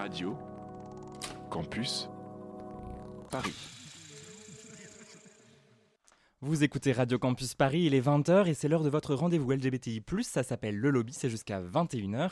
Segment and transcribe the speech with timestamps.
[0.00, 0.34] Radio
[1.50, 2.08] Campus
[3.30, 3.79] Paris.
[6.42, 10.02] Vous écoutez Radio Campus Paris, il est 20h et c'est l'heure de votre rendez-vous LGBTI+,
[10.22, 12.30] ça s'appelle Le Lobby, c'est jusqu'à 21h.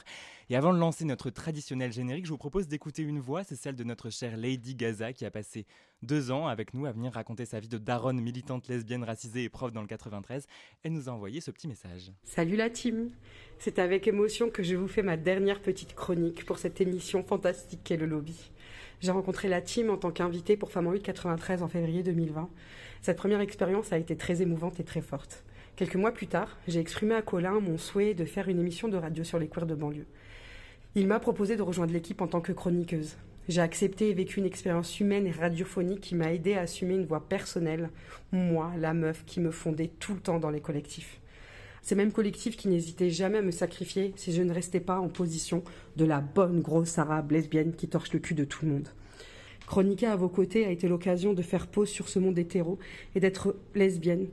[0.48, 3.76] Et avant de lancer notre traditionnel générique, je vous propose d'écouter une voix, c'est celle
[3.76, 5.66] de notre chère Lady Gaza qui a passé
[6.00, 9.50] deux ans avec nous à venir raconter sa vie de daronne militante lesbienne racisée et
[9.50, 10.46] prof dans le 93.
[10.84, 12.10] Elle nous a envoyé ce petit message.
[12.24, 13.10] Salut la team
[13.58, 17.80] C'est avec émotion que je vous fais ma dernière petite chronique pour cette émission fantastique
[17.84, 18.52] qu'est Le Lobby.
[19.00, 22.48] J'ai rencontré la team en tant qu'invitée pour Femme en 8 93 en février 2020.
[23.00, 25.44] Cette première expérience a été très émouvante et très forte.
[25.76, 28.96] Quelques mois plus tard, j'ai exprimé à Colin mon souhait de faire une émission de
[28.96, 30.06] radio sur les queers de banlieue.
[30.96, 33.16] Il m'a proposé de rejoindre l'équipe en tant que chroniqueuse.
[33.48, 37.06] J'ai accepté et vécu une expérience humaine et radiophonique qui m'a aidé à assumer une
[37.06, 37.90] voix personnelle,
[38.32, 41.17] moi, la meuf qui me fondait tout le temps dans les collectifs.
[41.88, 45.08] Ces mêmes collectifs qui n'hésitaient jamais à me sacrifier si je ne restais pas en
[45.08, 45.64] position
[45.96, 48.88] de la bonne grosse arabe lesbienne qui torche le cul de tout le monde.
[49.66, 52.78] Chroniquer à vos côtés a été l'occasion de faire pause sur ce monde hétéro
[53.14, 54.26] et d'être lesbienne,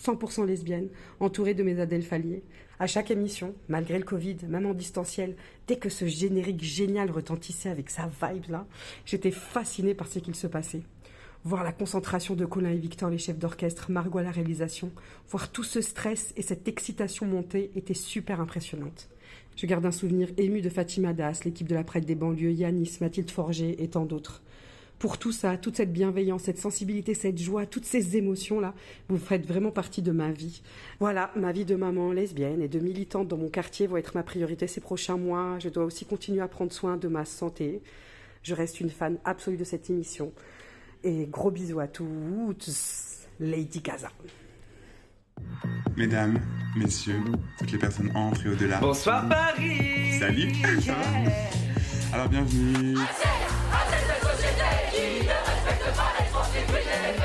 [0.00, 2.44] 100% lesbienne, entourée de mes adelphaliers.
[2.78, 5.34] À chaque émission, malgré le Covid, même en distanciel,
[5.66, 8.64] dès que ce générique génial retentissait avec sa vibe là,
[9.06, 10.82] j'étais fascinée par ce qu'il se passait.
[11.44, 14.92] Voir la concentration de Colin et Victor, les chefs d'orchestre, Margot à la réalisation,
[15.28, 19.08] voir tout ce stress et cette excitation monter était super impressionnante.
[19.56, 22.98] Je garde un souvenir ému de Fatima Das, l'équipe de la prête des banlieues, Yanis,
[23.00, 24.42] Mathilde Forger et tant d'autres
[25.02, 28.72] pour tout ça, toute cette bienveillance, cette sensibilité, cette joie, toutes ces émotions-là,
[29.08, 30.62] vous faites vraiment partie de ma vie.
[31.00, 34.22] Voilà, ma vie de maman lesbienne et de militante dans mon quartier va être ma
[34.22, 35.58] priorité ces prochains mois.
[35.58, 37.82] Je dois aussi continuer à prendre soin de ma santé.
[38.44, 40.32] Je reste une fan absolue de cette émission.
[41.04, 42.70] Et gros bisous à toutes,
[43.40, 44.08] Lady Gaza.
[45.96, 46.38] Mesdames,
[46.76, 47.20] messieurs,
[47.58, 48.78] toutes les personnes entrent et au-delà.
[48.78, 50.52] Bonsoir Paris Salut
[52.12, 52.96] Alors bienvenue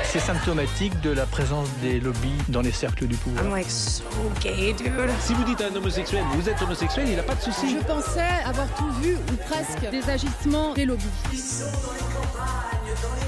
[0.02, 3.44] C'est symptomatique de la présence des lobbies dans les cercles du pouvoir.
[3.44, 4.02] I'm like so
[4.40, 4.90] gay, dude.
[5.20, 7.76] Si vous dites à un homosexuel, vous êtes homosexuel, il n'a pas de souci.
[7.78, 11.04] Je pensais avoir tout vu, ou presque, des agissements des lobbies.
[11.30, 11.62] Si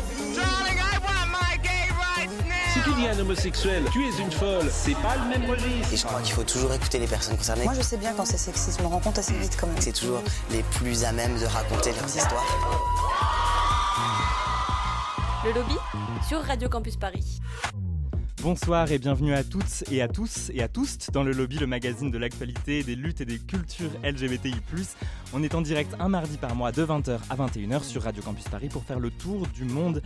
[0.09, 0.10] tu
[3.01, 5.93] dis à un homosexuel, tu es une folle, c'est pas le même registre.
[5.93, 7.65] Et je crois qu'il faut toujours écouter les personnes concernées.
[7.65, 9.77] Moi, je sais bien quand c'est sexiste, je me rends compte assez vite quand même.
[9.81, 12.45] C'est toujours les plus à même de raconter leurs histoires.
[15.45, 15.75] Le lobby
[16.29, 17.41] sur Radio Campus Paris.
[18.43, 21.67] Bonsoir et bienvenue à toutes et à tous et à tous dans le lobby, le
[21.67, 24.55] magazine de l'actualité, des luttes et des cultures LGBTI+.
[25.35, 28.49] On est en direct un mardi par mois de 20h à 21h sur Radio Campus
[28.49, 30.03] Paris pour faire le tour du monde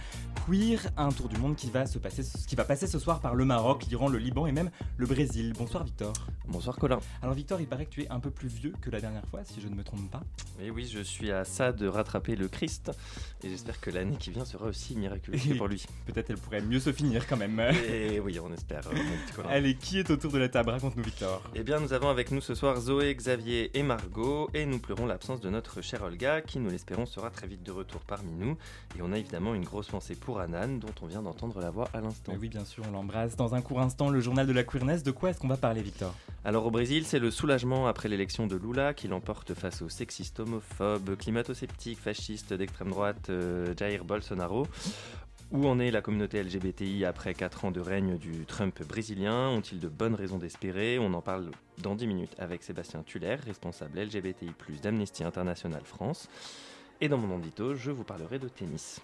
[0.46, 3.36] queer, un tour du monde qui va se passer, qui va passer ce soir par
[3.36, 5.52] le Maroc, l'Iran, le Liban et même le Brésil.
[5.56, 6.12] Bonsoir Victor.
[6.48, 6.98] Bonsoir Colin.
[7.22, 9.44] Alors Victor, il paraît que tu es un peu plus vieux que la dernière fois,
[9.44, 10.24] si je ne me trompe pas.
[10.60, 12.90] Et oui, je suis à ça de rattraper le Christ
[13.44, 15.86] et j'espère que l'année qui vient sera aussi miraculeuse pour lui.
[16.06, 17.62] Peut-être elle pourrait mieux se finir quand même.
[17.88, 18.82] Et oui, on espère.
[19.50, 20.70] Allez, qui est autour de la table?
[20.70, 21.42] Raconte-nous Victor.
[21.54, 25.04] Eh bien, nous avons avec nous ce soir Zoé, Xavier et Margot et nous pleurons
[25.04, 28.56] l'absence de notre chère Olga qui, nous l'espérons, sera très vite de retour parmi nous.
[28.98, 31.88] Et on a évidemment une grosse pensée pour Anan dont on vient d'entendre la voix
[31.92, 32.32] à l'instant.
[32.40, 33.36] Oui, bien sûr, on l'embrasse.
[33.36, 35.82] Dans un court instant, le journal de la queerness, de quoi est-ce qu'on va parler
[35.82, 36.14] Victor?
[36.46, 40.40] Alors au Brésil, c'est le soulagement après l'élection de Lula qui l'emporte face aux sexistes,
[40.40, 44.66] homophobes, climato-sceptiques, fascistes d'extrême droite euh, Jair Bolsonaro.
[45.54, 49.50] Où en est la communauté LGBTI après 4 ans de règne du Trump brésilien?
[49.50, 50.98] Ont-ils de bonnes raisons d'espérer?
[50.98, 54.50] On en parle dans 10 minutes avec Sébastien Tuller, responsable LGBTI+,
[54.82, 56.28] d'Amnesty International France.
[57.00, 59.00] Et dans mon andito, je vous parlerai de tennis.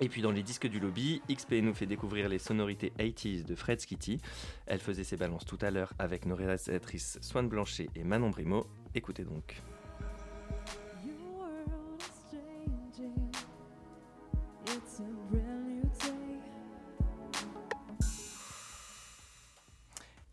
[0.00, 3.56] Et puis dans les disques du lobby, XP nous fait découvrir les sonorités 80s de
[3.56, 4.20] Fred Skitty.
[4.66, 8.68] Elle faisait ses balances tout à l'heure avec nos réalisatrices Swan Blanchet et Manon Brimo.
[8.94, 9.60] Écoutez donc.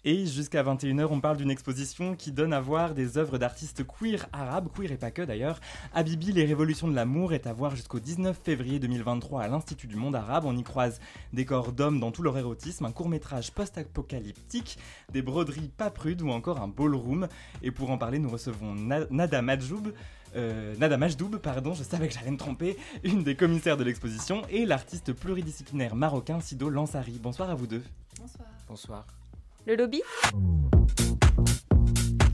[0.05, 4.27] Et jusqu'à 21h, on parle d'une exposition qui donne à voir des œuvres d'artistes queer
[4.33, 5.61] arabes, queer et pas que d'ailleurs.
[5.93, 9.95] Habibi, les révolutions de l'amour est à voir jusqu'au 19 février 2023 à l'Institut du
[9.95, 10.43] monde arabe.
[10.45, 10.99] On y croise
[11.31, 14.77] des corps d'hommes dans tout leur érotisme, un court-métrage post-apocalyptique,
[15.13, 17.29] des broderies pas prudes ou encore un ballroom.
[17.61, 19.93] Et pour en parler, nous recevons Nada Majdoub,
[20.35, 24.41] euh, Nada Majdoub, pardon, je savais que j'allais me tromper, une des commissaires de l'exposition,
[24.49, 27.19] et l'artiste pluridisciplinaire marocain Sido Lansari.
[27.19, 27.83] Bonsoir à vous deux.
[28.19, 28.49] Bonsoir.
[28.67, 29.22] Bonsoir.
[29.65, 30.01] Le lobby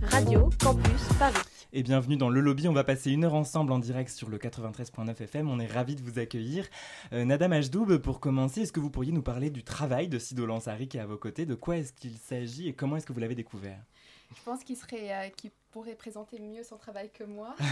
[0.02, 1.38] Radio Campus Paris.
[1.74, 4.40] Et bienvenue dans le lobby, on va passer une heure ensemble en direct sur le
[4.40, 6.66] 93.9 FM, on est ravis de vous accueillir.
[7.14, 10.48] Euh, Nada Majdoub, pour commencer, est-ce que vous pourriez nous parler du travail de Sido
[10.48, 11.46] Lansari qui est à vos côtés?
[11.46, 13.80] De quoi est-ce qu'il s'agit et comment est-ce que vous l'avez découvert?
[14.36, 17.56] Je pense qu'il serait, euh, qu'il pourrait présenter mieux son travail que moi.
[17.60, 17.64] ah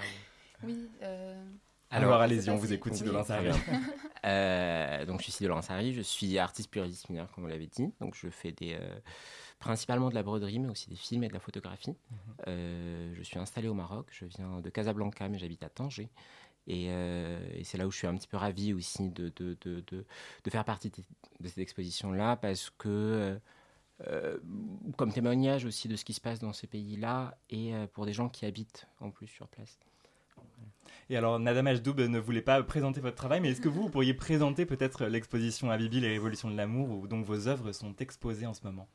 [0.00, 0.64] oui.
[0.64, 0.88] Oui.
[1.02, 1.44] Euh...
[1.90, 3.24] Alors, Alors allez-y, on vous écoute, oui.
[3.24, 3.48] Sari.
[4.24, 7.92] euh, donc, je suis Sido Laurent Sari, je suis artiste pluridisciplinaire, comme vous l'avez dit.
[8.00, 8.98] Donc, je fais des, euh,
[9.58, 11.90] principalement de la broderie, mais aussi des films et de la photographie.
[11.90, 12.44] Mm -hmm.
[12.48, 16.08] euh, je suis installé au Maroc, je viens de Casablanca, mais j'habite à Tanger.
[16.66, 16.84] Et,
[17.58, 20.04] et c'est là où je suis un petit peu ravie aussi de, de, de, de,
[20.44, 21.02] de faire partie de,
[21.40, 23.40] de cette exposition-là, parce que,
[24.06, 24.38] euh,
[24.96, 28.12] comme témoignage aussi de ce qui se passe dans ces pays-là, et euh, pour des
[28.12, 29.78] gens qui habitent en plus sur place.
[31.10, 33.88] Et alors, Nadam Ajdoub ne voulait pas présenter votre travail, mais est-ce que vous, vous
[33.88, 38.46] pourriez présenter peut-être l'exposition Habibi, les révolutions de l'amour, où donc vos œuvres sont exposées
[38.46, 38.88] en ce moment?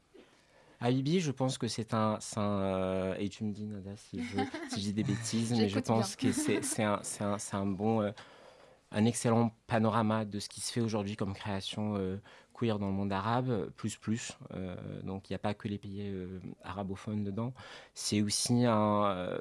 [0.80, 4.38] Habibi, je pense que c'est un, un euh, et tu me dis Nada si je,
[4.70, 6.30] si je dis des bêtises, mais je pense bien.
[6.30, 8.12] que c'est un, un, un, bon, euh,
[8.92, 12.18] un excellent panorama de ce qui se fait aujourd'hui comme création euh,
[12.54, 14.38] queer dans le monde arabe, plus plus.
[14.54, 17.54] Euh, donc il n'y a pas que les pays euh, arabophones dedans.
[17.96, 19.40] C'est aussi un,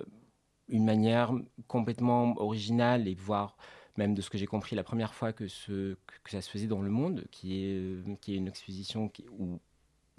[0.68, 1.32] une manière
[1.66, 3.56] complètement originale et voire
[3.96, 6.66] même de ce que j'ai compris la première fois que, ce, que ça se faisait
[6.66, 9.60] dans le monde, qui est, qui est une exposition qui, où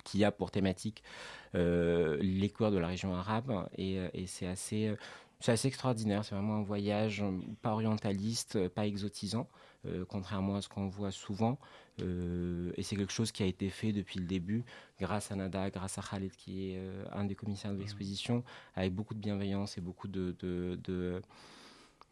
[0.04, 1.02] qui a pour thématique
[1.56, 3.68] euh, les cours de la région arabe.
[3.78, 4.94] Et, et c'est assez
[5.52, 6.24] assez extraordinaire.
[6.24, 7.24] C'est vraiment un voyage
[7.62, 9.50] pas orientaliste pas exotisant
[9.86, 11.58] euh, contrairement à ce qu'on voit souvent
[12.02, 14.64] euh, et c'est quelque chose qui a été fait depuis le début
[15.00, 18.44] grâce à Nada grâce à Khaled qui est euh, un des commissaires de l'exposition
[18.76, 21.22] avec beaucoup de bienveillance et beaucoup de, de, de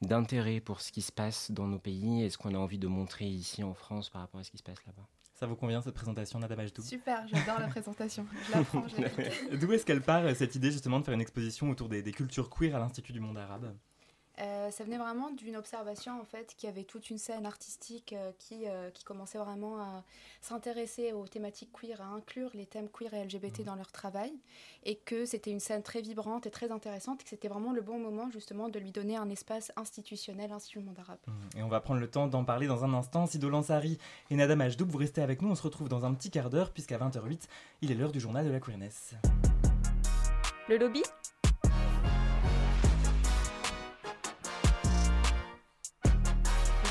[0.01, 2.87] d'intérêt pour ce qui se passe dans nos pays et ce qu'on a envie de
[2.87, 5.07] montrer ici en France par rapport à ce qui se passe là-bas.
[5.33, 6.83] Ça vous convient cette présentation, Nada Majdou?
[6.83, 8.27] Super, j'adore la présentation.
[8.47, 11.69] Je la prends, je D'où est-ce qu'elle part cette idée justement de faire une exposition
[11.71, 13.73] autour des, des cultures queer à l'Institut du monde arabe?
[14.41, 18.13] Euh, ça venait vraiment d'une observation en fait qu'il y avait toute une scène artistique
[18.13, 20.03] euh, qui, euh, qui commençait vraiment à
[20.41, 23.63] s'intéresser aux thématiques queer, à inclure les thèmes queer et LGBT mmh.
[23.63, 24.33] dans leur travail
[24.83, 27.81] et que c'était une scène très vibrante et très intéressante et que c'était vraiment le
[27.81, 31.19] bon moment justement de lui donner un espace institutionnel, Institut du monde arabe.
[31.27, 31.59] Mmh.
[31.59, 33.27] Et on va prendre le temps d'en parler dans un instant.
[33.27, 33.99] Sido Lansari
[34.31, 36.71] et Nada Majdoub, vous restez avec nous, on se retrouve dans un petit quart d'heure
[36.71, 37.41] puisqu'à 20h08,
[37.81, 39.13] il est l'heure du journal de la queerness.
[40.67, 41.03] Le lobby?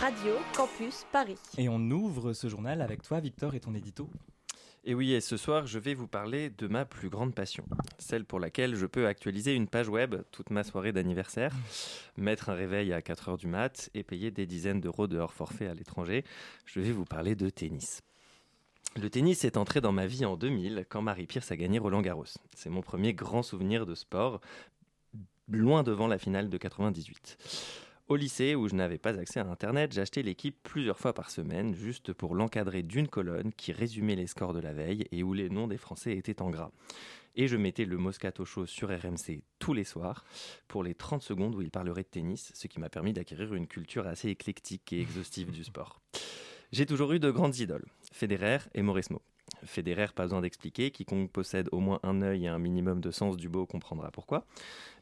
[0.01, 1.37] Radio Campus Paris.
[1.59, 4.09] Et on ouvre ce journal avec toi, Victor, et ton édito.
[4.83, 7.67] Et oui, et ce soir, je vais vous parler de ma plus grande passion,
[7.99, 11.55] celle pour laquelle je peux actualiser une page web toute ma soirée d'anniversaire,
[12.17, 15.35] mettre un réveil à 4 heures du mat et payer des dizaines d'euros de hors
[15.35, 16.25] forfait à l'étranger.
[16.65, 18.01] Je vais vous parler de tennis.
[18.97, 22.01] Le tennis est entré dans ma vie en 2000 quand Marie Pierce a gagné Roland
[22.01, 22.25] Garros.
[22.57, 24.41] C'est mon premier grand souvenir de sport,
[25.49, 27.37] loin devant la finale de 98.
[28.11, 31.77] Au lycée, où je n'avais pas accès à Internet, j'achetais l'équipe plusieurs fois par semaine,
[31.77, 35.49] juste pour l'encadrer d'une colonne qui résumait les scores de la veille et où les
[35.49, 36.73] noms des Français étaient en gras.
[37.37, 40.25] Et je mettais le Moscato Show sur RMC tous les soirs
[40.67, 43.69] pour les 30 secondes où il parlerait de tennis, ce qui m'a permis d'acquérir une
[43.69, 46.01] culture assez éclectique et exhaustive du sport.
[46.73, 49.23] J'ai toujours eu de grandes idoles, Federer et Mauresmo.
[49.65, 53.37] Federer, pas besoin d'expliquer, quiconque possède au moins un œil et un minimum de sens
[53.37, 54.47] du beau comprendra pourquoi.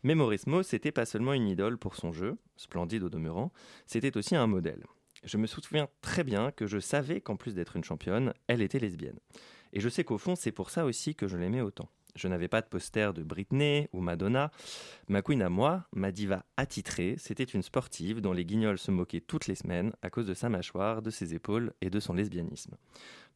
[0.02, 3.52] Mais Mauresmo, c'était pas seulement une idole pour son jeu, splendide au demeurant,
[3.86, 4.84] c'était aussi un modèle.
[5.24, 8.78] Je me souviens très bien que je savais qu'en plus d'être une championne, elle était
[8.78, 9.18] lesbienne.
[9.72, 11.90] Et je sais qu'au fond, c'est pour ça aussi que je l'aimais autant.
[12.14, 14.50] Je n'avais pas de poster de Britney ou Madonna.
[15.08, 19.20] Ma queen à moi, ma diva attitrée, c'était une sportive dont les guignols se moquaient
[19.20, 22.76] toutes les semaines à cause de sa mâchoire, de ses épaules et de son lesbianisme.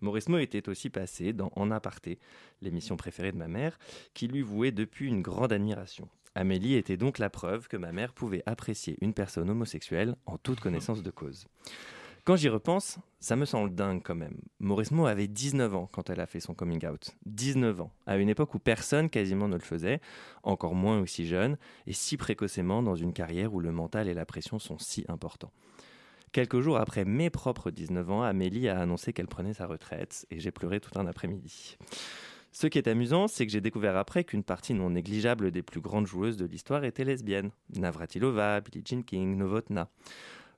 [0.01, 2.19] Mauresmo était aussi passé dans En aparté,
[2.61, 3.79] l'émission préférée de ma mère,
[4.15, 6.09] qui lui vouait depuis une grande admiration.
[6.35, 10.61] Amélie était donc la preuve que ma mère pouvait apprécier une personne homosexuelle en toute
[10.61, 11.47] connaissance de cause.
[12.25, 14.39] Quand j'y repense, ça me semble dingue quand même.
[14.61, 17.11] Mauresmo avait 19 ans quand elle a fait son coming out.
[17.27, 20.01] 19 ans, à une époque où personne quasiment ne le faisait,
[20.45, 21.57] encore moins aussi jeune,
[21.89, 25.51] et si précocement dans une carrière où le mental et la pression sont si importants.
[26.31, 30.39] Quelques jours après mes propres 19 ans, Amélie a annoncé qu'elle prenait sa retraite, et
[30.39, 31.77] j'ai pleuré tout un après-midi.
[32.53, 35.81] Ce qui est amusant, c'est que j'ai découvert après qu'une partie non négligeable des plus
[35.81, 37.51] grandes joueuses de l'histoire était lesbienne.
[37.75, 39.89] Navratilova, Billie Jean King, Novotna.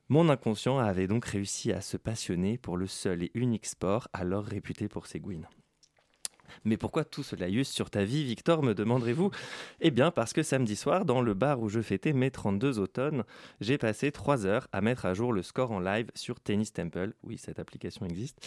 [0.07, 4.45] Mon inconscient avait donc réussi à se passionner pour le seul et unique sport alors
[4.45, 5.47] réputé pour ses gouines.
[6.63, 9.31] Mais pourquoi tout ce laïus sur ta vie, Victor, me demanderez-vous?
[9.81, 13.23] Eh bien, parce que samedi soir, dans le bar où je fêtais mes 32 automnes,
[13.61, 17.13] j'ai passé 3 heures à mettre à jour le score en live sur Tennis Temple.
[17.23, 18.39] Oui, cette application existe.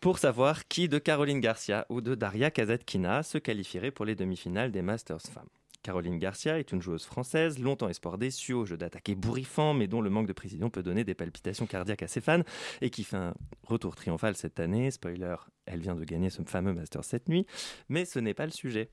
[0.00, 4.72] Pour savoir qui de Caroline Garcia ou de Daria Kazatkina se qualifierait pour les demi-finales
[4.72, 5.48] des Masters femmes.
[5.82, 10.00] Caroline Garcia est une joueuse française, longtemps espoir déçu au jeu d'attaquer bourrifant, mais dont
[10.00, 12.42] le manque de précision peut donner des palpitations cardiaques à ses fans,
[12.80, 13.34] et qui fait un
[13.64, 14.90] retour triomphal cette année.
[14.90, 15.36] Spoiler,
[15.66, 17.46] elle vient de gagner ce fameux Master cette nuit,
[17.88, 18.90] mais ce n'est pas le sujet.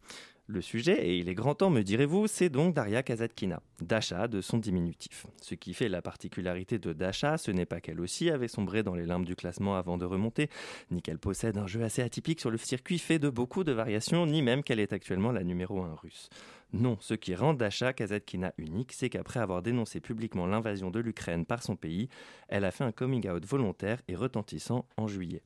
[0.52, 4.42] Le sujet, et il est grand temps me direz-vous, c'est donc Daria Kazatkina, Dasha de
[4.42, 5.28] son diminutif.
[5.44, 8.96] Ce qui fait la particularité de Dasha, ce n'est pas qu'elle aussi avait sombré dans
[8.96, 10.50] les limbes du classement avant de remonter,
[10.90, 14.26] ni qu'elle possède un jeu assez atypique sur le circuit fait de beaucoup de variations,
[14.26, 16.30] ni même qu'elle est actuellement la numéro 1 russe.
[16.74, 21.46] Non, ce qui rend Dasha Kazatkina unique, c'est qu'après avoir dénoncé publiquement l'invasion de l'Ukraine
[21.46, 22.10] par son pays,
[22.48, 25.44] elle a fait un coming out volontaire et retentissant en juillet.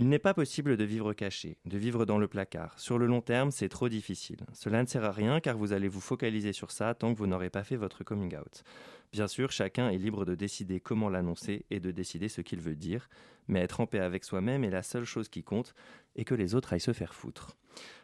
[0.00, 2.78] Il n'est pas possible de vivre caché, de vivre dans le placard.
[2.78, 4.38] Sur le long terme, c'est trop difficile.
[4.54, 7.26] Cela ne sert à rien car vous allez vous focaliser sur ça tant que vous
[7.26, 8.64] n'aurez pas fait votre coming out.
[9.12, 12.76] Bien sûr, chacun est libre de décider comment l'annoncer et de décider ce qu'il veut
[12.76, 13.10] dire,
[13.46, 15.74] mais être en paix avec soi-même est la seule chose qui compte
[16.16, 17.58] et que les autres aillent se faire foutre.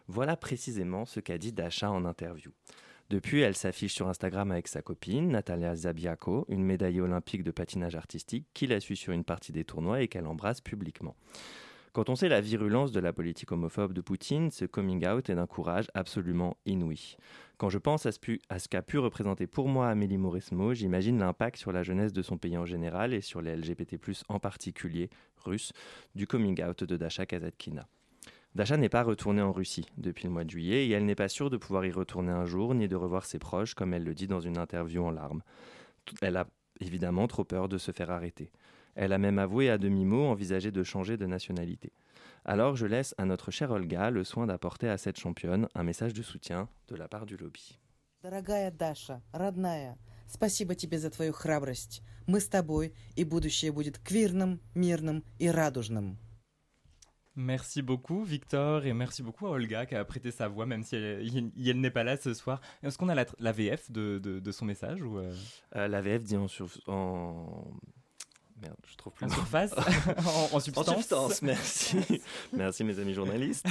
[0.06, 2.52] Voilà précisément ce qu'a dit Dasha en interview.
[3.08, 7.94] Depuis, elle s'affiche sur Instagram avec sa copine, Natalia Zabiako, une médaillée olympique de patinage
[7.94, 11.16] artistique, qui la suit sur une partie des tournois et qu'elle embrasse publiquement.
[11.96, 15.34] Quand on sait la virulence de la politique homophobe de Poutine, ce coming out est
[15.34, 17.16] d'un courage absolument inouï.
[17.56, 21.72] Quand je pense à ce, qu'a pu représenter pour moi Amélie Mauresmo, j'imagine l'impact sur
[21.72, 23.98] la jeunesse de son pays en général et sur les LGBT+,
[24.28, 25.72] en particulier, russes,
[26.14, 27.88] du coming out de Dasha Kazatkina.
[28.54, 31.28] Dasha n'est pas retournée en Russie depuis le mois de juillet et elle n'est pas
[31.28, 34.12] sûre de pouvoir y retourner un jour ni de revoir ses proches comme elle le
[34.12, 35.40] dit dans une interview en larmes.
[36.20, 36.46] Elle a
[36.78, 38.52] évidemment trop peur de se faire arrêter.
[38.95, 41.93] Elle a même avoué à demi-mot envisager de changer de nationalité.
[42.43, 46.13] Alors je laisse à notre chère Olga le soin d'apporter à cette championne un message
[46.13, 47.79] de soutien de la part du lobby.
[48.23, 49.97] Дорогая Даша, родная,
[50.27, 52.03] спасибо тебе за твою храбрость.
[52.27, 56.17] Мы с тобой, и будущее будет квирным, мирным и радужным.
[57.35, 60.97] Merci beaucoup Victor et merci beaucoup à Olga qui a prêté sa voix même si
[60.97, 62.59] elle, elle n'est pas là ce soir.
[62.83, 65.33] Est-ce qu'on a la, la VF de, de, de, son message ou euh...
[65.77, 66.47] Euh, La VF dit en,
[66.87, 67.63] en,
[68.60, 69.26] Merde, je trouve plus.
[69.26, 69.72] En surface
[70.52, 72.22] en, en, substance En substance, merci.
[72.52, 73.66] merci mes amis journalistes.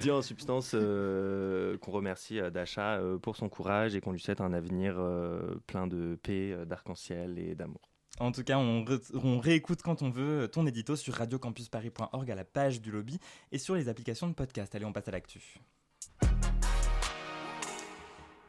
[0.00, 4.20] Dit en substance euh, qu'on remercie euh, Dasha euh, pour son courage et qu'on lui
[4.20, 7.90] souhaite un avenir euh, plein de paix, euh, d'arc-en-ciel et d'amour.
[8.20, 8.84] En tout cas, on,
[9.14, 13.18] on, réécoute quand on veut ton édito sur radiocampusparis.org à la page du lobby
[13.50, 14.72] et sur les applications de podcast.
[14.74, 15.58] Allez, on passe à l'actu.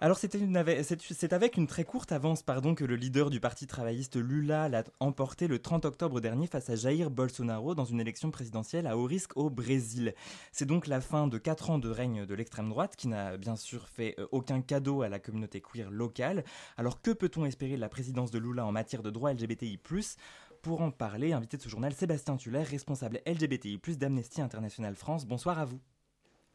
[0.06, 4.70] Alors c'est avec une très courte avance pardon, que le leader du parti travailliste Lula
[4.70, 9.00] l'a emporté le 30 octobre dernier face à Jair Bolsonaro dans une élection présidentielle à
[9.00, 10.14] haut risque au Brésil.
[10.52, 13.56] C'est donc la fin de 4 ans de règne de l'extrême droite qui n'a bien
[13.56, 16.44] sûr fait euh, aucun cadeau à la communauté queer locale.
[16.78, 19.80] Alors que peut-on espérer de la présidence de Lula en matière de droits LGBTI⁇
[20.62, 25.26] pour en parler, invité de ce journal, Sébastien Tuller, responsable LGBTI+, d'Amnesty International France.
[25.26, 25.80] Bonsoir à vous.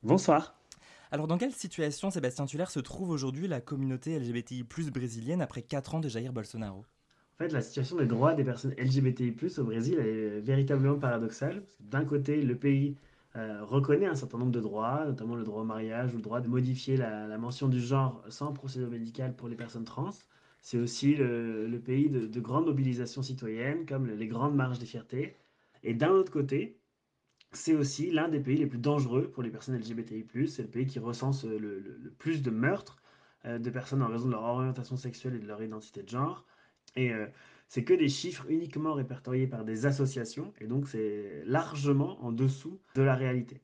[0.05, 0.55] Bonsoir.
[1.13, 4.63] Alors, dans quelle situation, Sébastien Tuller, se trouve aujourd'hui la communauté LGBTI
[4.93, 6.79] brésilienne après 4 ans de Jair Bolsonaro?
[6.79, 11.65] En fait, la situation des droits des personnes LGBTI au Brésil est véritablement paradoxale.
[11.81, 12.97] D'un côté, le pays
[13.35, 16.41] euh, reconnaît un certain nombre de droits, notamment le droit au mariage ou le droit
[16.41, 20.11] de modifier la, mention du genre sans procédure médicale pour les personnes trans.
[20.61, 24.87] C'est aussi le, le pays de, de grandes mobilisations citoyennes, comme les grandes marches des
[24.87, 25.37] fiertés.
[25.83, 26.80] Et d'un autre côté,
[27.53, 30.25] c'est aussi l'un des pays les plus dangereux pour les personnes LGBTI+.
[30.49, 33.03] C'est le pays qui recense le, le, plus de meurtres
[33.45, 36.45] euh, de personnes en raison de leur orientation sexuelle et de leur identité de genre.
[36.97, 37.27] Et euh,
[37.69, 42.81] c'est que des chiffres uniquement répertoriés par des associations, et donc c'est largement en dessous
[42.95, 43.63] de la réalité.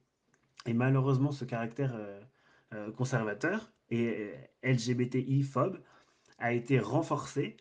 [0.65, 2.21] Et malheureusement, ce caractère euh,
[2.75, 4.33] euh conservateur et
[4.65, 5.81] LGBTI-phobe
[6.39, 7.57] a été renforcé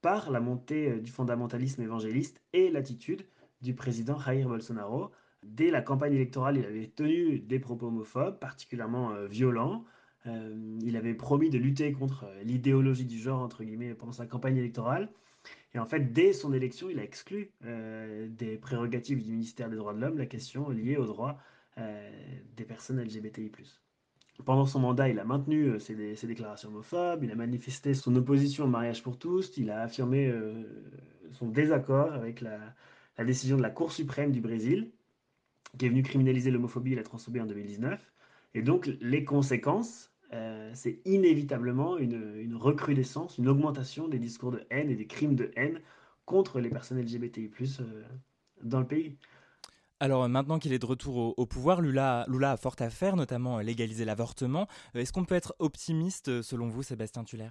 [0.00, 3.24] par la montée du fondamentalisme évangéliste et l'attitude
[3.60, 5.12] du président Jair Bolsonaro,
[5.44, 9.84] Dès la campagne électorale, il avait tenu des propos homophobes, particulièrement euh, violents.
[10.26, 14.26] Euh, il avait promis de lutter contre euh, l'idéologie du genre, entre guillemets, pendant sa
[14.26, 15.08] campagne électorale.
[15.74, 19.94] Et en fait, dès son élection, il a exclu des prérogatives du ministère des droits
[19.94, 21.38] de l'homme la question liée aux droits
[22.56, 23.52] des personnes LGBTI+.
[24.44, 25.94] Pendant son mandat, il a maintenu ses,
[26.26, 30.32] déclarations homophobes, il a manifesté son opposition au mariage pour tous, il a affirmé
[31.32, 34.90] son désaccord avec la décision de la Cour suprême du Brésil,
[35.76, 38.00] qui est venu criminaliser l'homophobie et la transphobie en 2019.
[38.54, 44.66] Et donc, les conséquences, euh, c'est inévitablement une, une, recrudescence, une augmentation des discours de
[44.70, 45.80] haine et des crimes de haine
[46.24, 48.02] contre les personnes LGBTI+, euh,
[48.62, 49.16] dans le pays.
[50.00, 53.16] Alors maintenant qu'il est de retour au, au pouvoir, Lula, Lula, a fort à faire,
[53.16, 54.68] notamment légaliser l'avortement.
[54.94, 57.50] Est-ce qu'on peut être optimiste selon vous, Sébastien Tuller?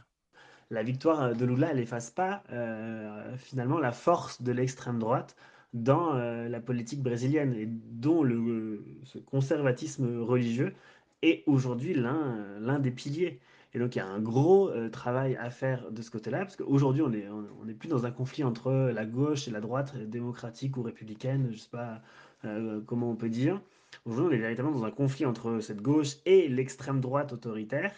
[0.69, 5.35] La victoire de Lula, elle n'efface pas euh, finalement la force de l'extrême droite
[5.73, 10.73] dans euh, la politique brésilienne et dont le, ce conservatisme religieux
[11.21, 13.39] est aujourd'hui l'un des piliers.
[13.73, 16.55] Et donc il y a un gros euh, travail à faire de ce côté-là, parce
[16.55, 19.97] qu'aujourd'hui on n'est on est plus dans un conflit entre la gauche et la droite
[19.97, 22.01] démocratique ou républicaine, je ne sais pas
[22.45, 23.61] euh, comment on peut dire.
[24.05, 27.93] Aujourd'hui, on est véritablement dans un conflit entre cette gauche et l'extrême droite autoritaire.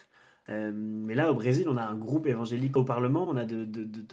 [0.49, 3.67] Euh, mais là, au Brésil, on a un groupe évangélique au Parlement, on a de,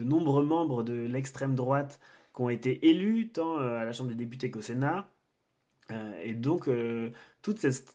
[0.04, 2.00] nombreux membres de l'extrême droite
[2.36, 5.08] qui ont été élus tant euh, à la Chambre des députés qu'au Sénat.
[5.90, 6.68] Euh, et donc,
[7.42, 7.94] toute cette,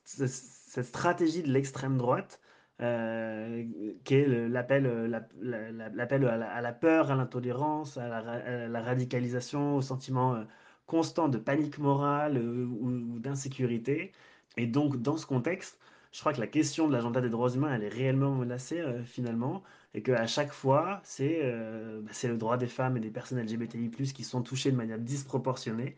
[0.86, 2.42] stratégie de l'extrême droite,
[2.80, 10.44] qui est l'appel à, la peur, à l'intolérance, à, la radicalisation, au sentiment
[10.88, 14.12] constant de panique morale ou d'insécurité.
[14.58, 15.80] Et donc, dans ce contexte,
[16.12, 19.04] je crois que la question de l'agenda des droits humains, elle est réellement menacée euh,
[19.04, 23.42] finalement, et qu'à chaque fois, c'est euh, bah, le droit des femmes et des personnes
[23.42, 25.98] LGBTI+, qui sont touchées de manière disproportionnée.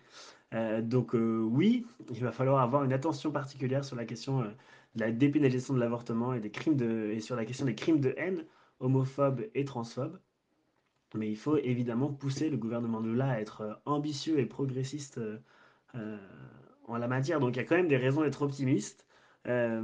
[0.54, 4.52] Euh, donc oui, il va falloir avoir une attention particulière sur la question de
[4.96, 8.46] la dépénalisation de l'avortement et, de, et sur la question des crimes de haine
[8.80, 10.20] homophobes et transphobes.
[11.16, 15.20] Mais il faut évidemment pousser le gouvernement de là à être ambitieux et progressiste
[15.94, 17.40] en la matière.
[17.40, 19.06] Donc il y a quand même des raisons d'être optimiste.
[19.48, 19.82] Euh,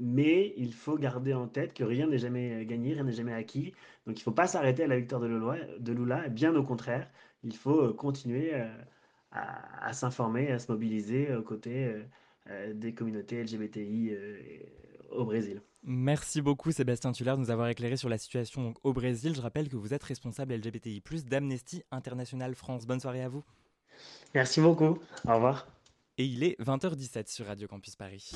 [0.00, 3.72] mais il faut garder en tête que rien n'est jamais gagné, rien n'est jamais acquis.
[4.06, 6.64] Donc il ne faut pas s'arrêter à la victoire de Lula, de Lula, bien au
[6.64, 7.08] contraire,
[7.44, 8.66] il faut euh, continuer euh,
[9.30, 11.94] à, à s'informer, à se mobiliser aux côtés
[12.74, 14.16] des communautés LGBTI
[15.12, 15.62] au Brésil.
[15.84, 19.34] Merci beaucoup Sébastien Tuller de nous avoir éclairé sur la situation au Brésil.
[19.34, 22.86] Je rappelle que vous êtes responsable LGBTI+, d'Amnesty International France.
[22.86, 23.44] Bonne soirée à vous.
[24.34, 24.98] Merci beaucoup.
[25.26, 25.66] Au revoir
[26.20, 28.30] et il est 20h17 sur Radio Campus Paris.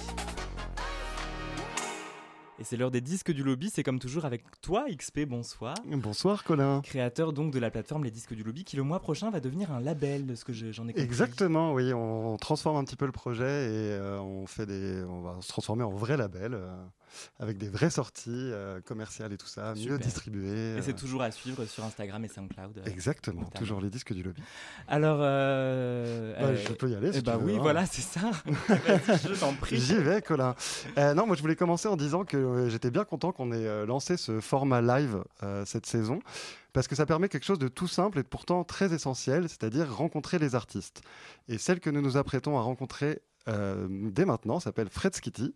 [2.60, 5.74] Et c'est l'heure des disques du lobby, c'est comme toujours avec toi XP, bonsoir.
[5.86, 6.82] Bonsoir Colin.
[6.82, 9.72] Créateur donc de la plateforme Les Disques du Lobby qui le mois prochain va devenir
[9.72, 11.02] un label de ce que j'en ai compris.
[11.02, 15.20] Exactement, oui, on transforme un petit peu le projet et euh, on fait des on
[15.22, 16.54] va se transformer en vrai label.
[16.54, 16.72] Euh,
[17.38, 20.76] avec des vraies sorties euh, commerciales et tout ça, mieux distribuées.
[20.76, 22.82] Et c'est toujours à suivre sur Instagram et SoundCloud.
[22.86, 24.42] Exactement, toujours les disques du lobby.
[24.88, 27.12] Alors, bah, je peux y aller.
[27.12, 27.60] Si bah oui, hein.
[27.62, 28.32] voilà, c'est ça.
[28.48, 29.78] je t'en prie.
[29.78, 30.56] J'y vais, Colin.
[30.96, 34.40] non, moi je voulais commencer en disant que j'étais bien content qu'on ait lancé ce
[34.40, 35.22] format live
[35.64, 36.20] cette saison
[36.72, 40.38] parce que ça permet quelque chose de tout simple et pourtant très essentiel, c'est-à-dire rencontrer
[40.38, 41.02] les artistes.
[41.48, 45.54] Et celle que nous nous apprêtons à rencontrer dès maintenant s'appelle Fred Skitty.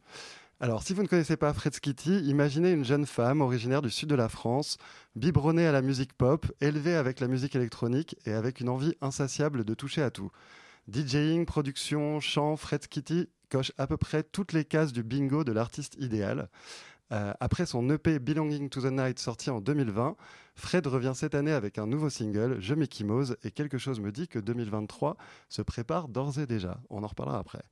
[0.61, 4.09] Alors, si vous ne connaissez pas Fred Skitty, imaginez une jeune femme originaire du sud
[4.09, 4.77] de la France,
[5.15, 9.65] biberonnée à la musique pop, élevée avec la musique électronique et avec une envie insatiable
[9.65, 10.33] de toucher à tout.
[10.89, 15.53] DJing, production, chant, Fred Skitty coche à peu près toutes les cases du bingo de
[15.53, 16.49] l'artiste idéal.
[17.11, 20.17] Euh, après son EP Belonging to the Night sorti en 2020,
[20.55, 24.29] Fred revient cette année avec un nouveau single, Je m'équimose, et quelque chose me dit
[24.29, 25.17] que 2023
[25.49, 26.81] se prépare d'ores et déjà.
[26.91, 27.63] On en reparlera après.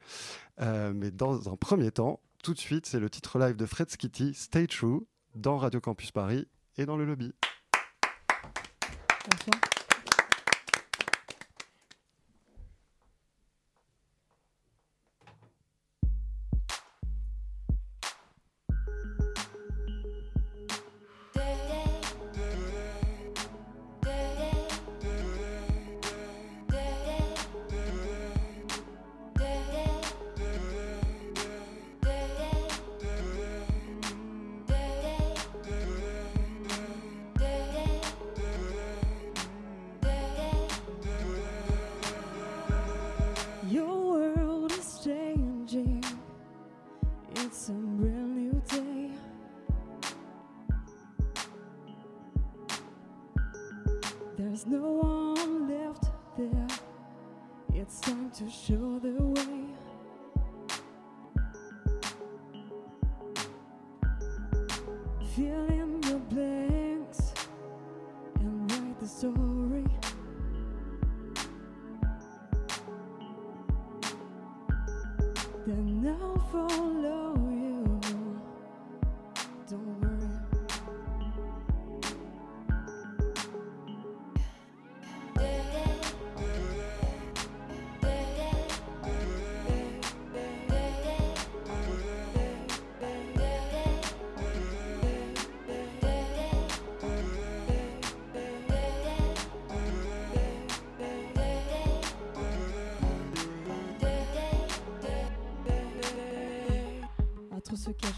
[0.60, 3.90] Euh, mais dans un premier temps, tout de suite, c'est le titre live de Fred
[3.90, 6.48] Skitty, Stay True, dans Radio Campus Paris
[6.78, 7.34] et dans le lobby.
[54.56, 56.04] There's no one left
[56.38, 56.66] there.
[57.74, 59.75] It's time to show the way.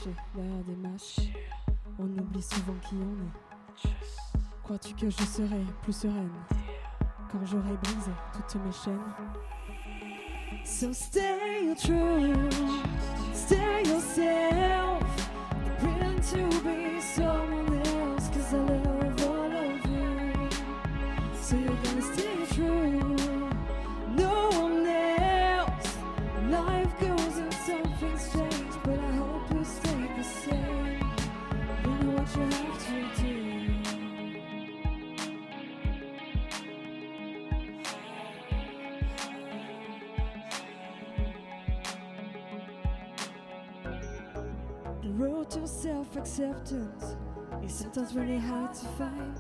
[0.09, 1.33] Cacher derrière des masques.
[1.99, 3.93] On oublie souvent qui on est.
[4.63, 6.31] Crois-tu que je serai plus sereine
[7.31, 8.99] quand j'aurai brisé toutes mes chaînes?
[10.65, 12.49] So stay true,
[13.33, 15.03] stay yourself.
[15.79, 20.49] Pretend to be someone else, cause I love all of you.
[21.41, 23.17] So you're gonna stay true,
[46.17, 47.17] acceptance
[47.63, 49.39] is sometimes really hard to find.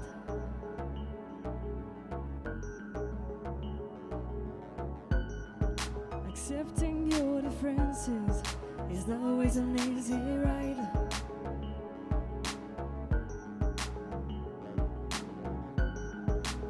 [6.28, 8.42] Accepting your differences
[8.90, 10.76] is not always an easy ride.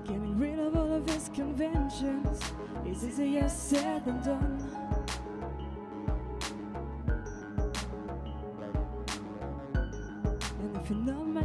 [0.05, 2.41] Getting rid of all of his conventions
[2.87, 4.88] is easier said than done.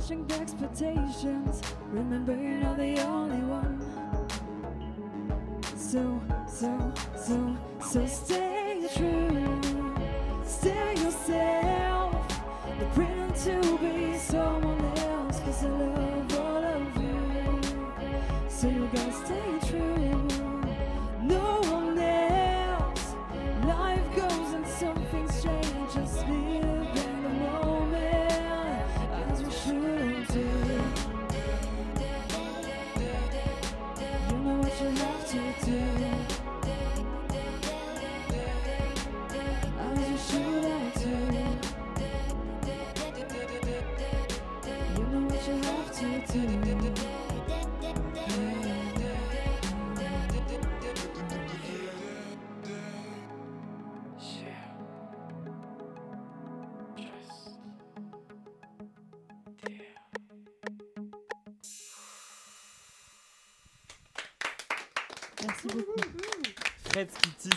[0.09, 3.79] The expectations, remember you're not the only one.
[5.77, 8.52] So, so, so, so stay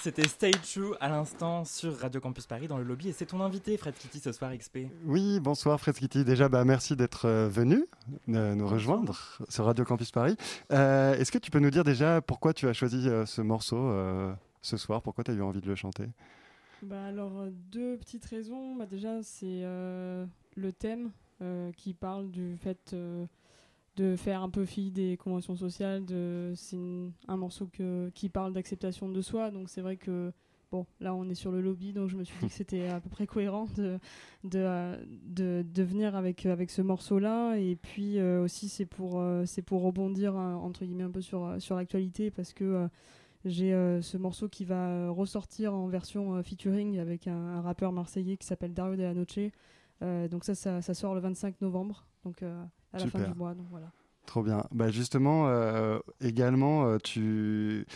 [0.07, 3.09] c'était Stay True à l'instant sur Radio Campus Paris dans le lobby.
[3.09, 4.79] Et c'est ton invité, Fred Kitty, ce soir XP.
[5.05, 6.25] Oui, bonsoir Fred Kitty.
[6.25, 7.87] Déjà, bah, merci d'être euh, venu
[8.29, 10.37] euh, nous rejoindre sur Radio Campus Paris.
[10.73, 13.79] Euh, Est-ce que tu peux nous dire déjà pourquoi tu as choisi euh, ce morceau
[13.79, 15.03] euh, ce soir?
[15.03, 16.05] Pourquoi tu as eu envie de le chanter?
[16.83, 17.33] Bah alors,
[17.73, 18.77] deux petites raisons.
[18.77, 21.11] Bah déjà, c'est euh, le thème
[21.43, 23.27] euh, qui parle du fait euh,
[23.97, 26.05] de faire un peu fi des conventions sociales.
[26.05, 26.79] De, c'est
[27.29, 29.51] un morceau que, qui parle d'acceptation de soi.
[29.51, 30.33] Donc c'est vrai que,
[30.71, 33.01] bon, là on est sur le lobby, donc je me suis dit que c'était à
[33.01, 33.99] peu près cohérent de,
[34.45, 37.57] de, de, de venir avec, avec ce morceau-là.
[37.57, 41.21] Et puis euh, aussi, c'est pour, euh, c'est pour rebondir, euh, entre guillemets, un peu
[41.23, 42.65] sur, sur l'actualité parce que.
[42.65, 42.89] euh,
[43.45, 43.71] j'ai
[44.03, 48.75] ce morceau qui va ressortir en version featuring avec un, un rappeur marseillais qui s'appelle
[48.75, 49.39] Dario De La Noche.
[50.01, 52.43] Donc ça, ça, ça sort le 25 novembre, donc
[52.97, 53.33] à la fin Super.
[53.33, 53.55] du mois.
[53.55, 53.91] Donc voilà.
[54.27, 54.65] Trop bien.
[54.73, 57.87] Bah justement, euh, également, euh, tu...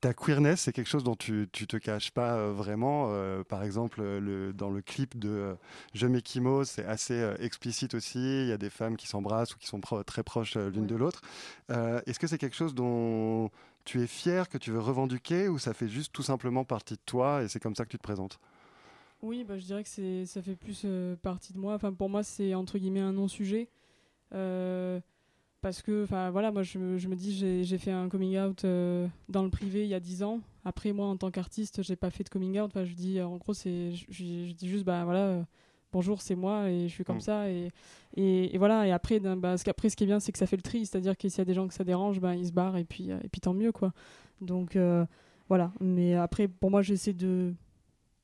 [0.00, 3.12] ta queerness, c'est quelque chose dont tu, tu te caches pas euh, vraiment.
[3.44, 5.54] Par exemple, le, dans le clip de
[5.94, 8.18] Je m'équimo, c'est assez explicite aussi.
[8.18, 10.96] Il y a des femmes qui s'embrassent ou qui sont pro- très proches l'une de
[10.96, 11.22] l'autre.
[11.68, 13.50] Est-ce que c'est quelque chose dont
[13.84, 17.00] tu es fier, que tu veux revendiquer, ou ça fait juste tout simplement partie de
[17.06, 18.40] toi et c'est comme ça que tu te présentes?
[19.22, 20.84] Oui, bah, je dirais que ça fait plus
[21.22, 21.74] partie de moi.
[21.74, 23.68] Enfin, pour moi, c'est entre guillemets un non-sujet.
[24.34, 25.00] Euh,
[25.60, 27.34] parce que, enfin, voilà, moi, je, me- je me dis,
[27.64, 30.40] j'ai, fait un coming out euh, dans le privé il y a 10 ans.
[30.64, 32.66] Après, moi, en tant qu'artiste, j'ai pas fait de coming out.
[32.66, 35.44] Enfin, je dis, euh, en gros, c'est, je, dis juste, bah voilà,
[35.92, 37.20] bonjour, c'est moi et je suis comme Mm.
[37.20, 37.50] ça.
[37.50, 37.70] Et,
[38.16, 38.86] et, et voilà.
[38.86, 40.86] Et après, bah, ce qu'après, ce qui est bien, c'est que ça fait le tri.
[40.86, 42.84] C'est-à-dire que s'il y a des gens que ça dérange, bah, ils se barrent et
[42.84, 43.92] puis, et puis tant mieux, quoi.
[44.40, 45.04] Donc, euh,
[45.48, 45.72] voilà.
[45.80, 47.54] Mais après, pour moi, j'essaie de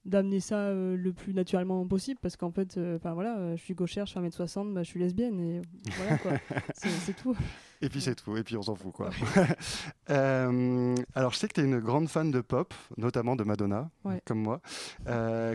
[0.04, 3.74] d'amener ça euh, le plus naturellement possible parce qu'en fait euh, voilà euh, je suis
[3.74, 5.62] gauchère je fais 1m60 bah, je suis lesbienne et
[5.96, 6.32] voilà quoi
[6.74, 7.36] c'est tout
[7.80, 9.10] Et puis c'est tout, et puis on s'en fout quoi.
[10.08, 14.20] Alors je sais que tu es une grande fan de pop, notamment de Madonna, Ouais.
[14.24, 14.60] comme moi.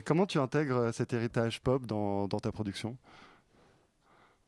[0.06, 2.98] Comment tu intègres cet héritage pop dans, dans ta production?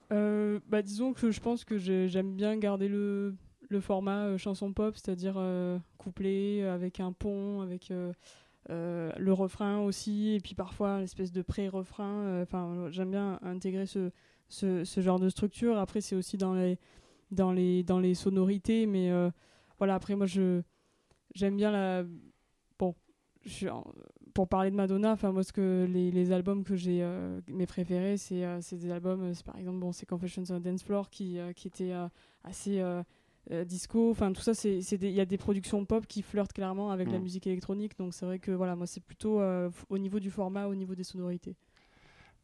[0.09, 3.35] Bah, disons que je pense que j'ai- j'aime bien garder le,
[3.69, 5.77] le format chanson pop, c'est-à-dire euh,
[6.73, 7.91] avec un pont, avec
[8.67, 12.23] le refrain aussi, et puis parfois l'espèce de pré-refrain.
[12.25, 14.11] euh, Enfin, j'aime bien intégrer ce,
[14.49, 15.77] ce, genre de structure.
[15.77, 16.77] Après, c'est aussi dans les,
[17.31, 19.29] dans, les, dans les sonorités, mais euh,
[19.77, 20.61] voilà, après, moi, je
[21.35, 22.03] j'aime bien la.
[22.77, 22.95] Bon,
[24.33, 28.17] pour parler de Madonna, enfin moi ce que les, albums que j'ai euh, mes préférés,
[28.17, 31.39] c'est euh, des albums, euh, par exemple bon c'est Confessions on a Dance Floor qui
[31.39, 32.07] euh, qui était euh,
[32.43, 32.81] assez
[33.51, 36.21] euh, disco, enfin tout ça c'est c'est des- il y a des productions pop qui
[36.21, 37.23] flirtent clairement avec la Mm.
[37.23, 40.67] musique électronique, donc c'est vrai que voilà moi c'est plutôt euh, au niveau du format,
[40.67, 41.55] au niveau des sonorités.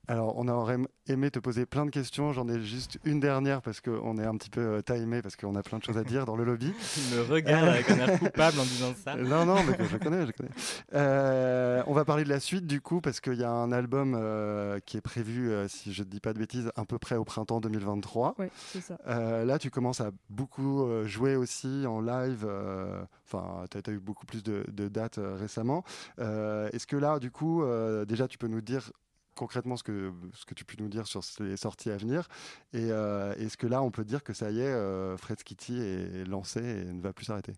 [0.07, 3.81] Alors on aurait aimé te poser plein de questions, j'en ai juste une dernière parce
[3.81, 6.25] qu'on est un petit peu euh, timé, parce qu'on a plein de choses à dire
[6.25, 6.73] dans le lobby.
[7.11, 9.15] Il me regarde avec un air coupable en disant ça.
[9.15, 10.49] Non, non, mais je connais, je connais.
[10.93, 14.15] Euh, on va parler de la suite du coup, parce qu'il y a un album
[14.19, 17.15] euh, qui est prévu, euh, si je ne dis pas de bêtises, à peu près
[17.15, 18.35] au printemps 2023.
[18.37, 18.97] Ouais, c'est ça.
[19.07, 22.45] Euh, là, tu commences à beaucoup euh, jouer aussi en live.
[22.47, 25.83] euh, Enfin, tu as, eu beaucoup plus de, de dates euh, récemment.
[26.19, 28.91] Euh, Est-ce que là, du coup, euh, déjà, tu peux nous dire
[29.35, 32.27] concrètement ce que, ce que tu peux nous dire sur les sorties à venir
[32.73, 36.59] Et est-ce que là, on peut dire que ça y est, Fred Kitty est lancé
[36.59, 37.53] et ne va plus s'arrêter?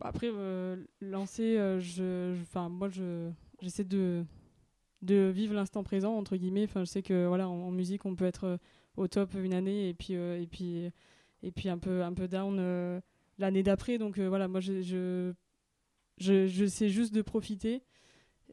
[0.00, 0.30] Après,
[1.00, 4.24] lancer, je, enfin, moi, je, j'essaie de,
[5.02, 6.68] de vivre l'instant présent, entre guillemets.
[6.74, 8.58] Je sais que voilà, en, musique, on peut être
[8.96, 10.90] au top une année et puis, et puis,
[11.42, 13.00] et puis un, peu, un peu down
[13.38, 13.98] l'année d'après.
[13.98, 15.32] Donc voilà, moi, je, je,
[16.18, 17.82] je, je sais juste de profiter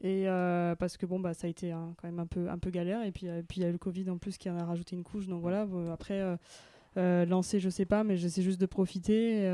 [0.02, 2.70] et euh, parce que bon, bah, ça a été quand même un peu, un peu
[2.70, 3.02] galère.
[3.04, 4.64] Et puis, euh, puis il y a eu le Covid en plus qui en a
[4.64, 5.26] rajouté une couche.
[5.26, 6.36] Donc voilà, après,
[6.96, 9.46] euh, lancer, je sais pas, mais j'essaie juste de profiter.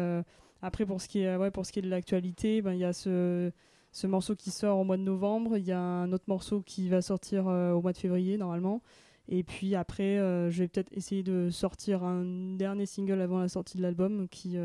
[0.60, 2.84] après, pour ce, qui est, ouais, pour ce qui est de l'actualité, ben, il y
[2.84, 3.50] a ce,
[3.92, 5.56] ce morceau qui sort au mois de novembre.
[5.56, 8.82] Il y a un autre morceau qui va sortir au mois de février, normalement.
[9.28, 10.18] Et puis après,
[10.50, 14.58] je vais peut-être essayer de sortir un dernier single avant la sortie de l'album qui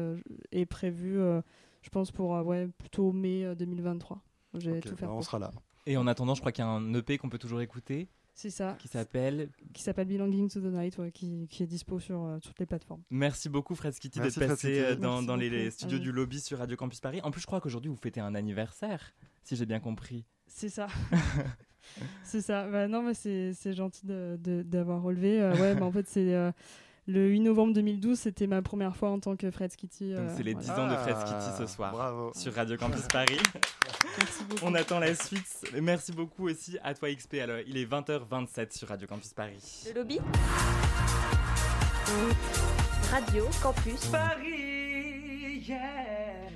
[0.52, 1.20] est prévu,
[1.82, 4.22] je pense, pour ouais, plutôt mai 2023.
[4.56, 5.08] J'ai tout faire.
[5.08, 5.52] Bah, on sera là.
[5.90, 8.10] Et en attendant, je crois qu'il y a un EP qu'on peut toujours écouter.
[8.36, 8.76] C'est ça.
[8.78, 12.60] Qui s'appelle Qui s'appelle Belonging to the Night, qui, qui, est dispo sur euh, toutes
[12.60, 13.02] les plateformes.
[13.10, 16.78] Merci beaucoup Fred Skitty d'être passé euh, dans, dans les, studios du lobby sur Radio
[16.78, 17.22] Campus Paris.
[17.24, 20.26] En plus, je crois qu'aujourd'hui vous fêtez un anniversaire, si j'ai bien compris.
[20.46, 20.90] C'est ça.
[22.24, 22.70] c'est ça.
[22.70, 25.42] Bah, non, mais c'est gentil d'avoir de, relevé.
[25.42, 26.54] Euh, ouais, mais en fait, c'est
[27.10, 30.14] le 8 novembre 2012, c'était ma première fois en tant que Fred Skitty.
[30.14, 32.32] Donc c'est les 10 ans de Fred Skitty ce soir bravo.
[32.36, 33.40] sur Radio Campus Paris.
[34.62, 35.72] On attend la suite.
[35.82, 37.36] Merci beaucoup aussi à toi XP.
[37.42, 39.88] Alors, il est 20h27 sur Radio Campus Paris.
[39.88, 40.20] Le lobby
[43.12, 45.66] Radio Campus Paris.
[45.68, 46.50] Yeah.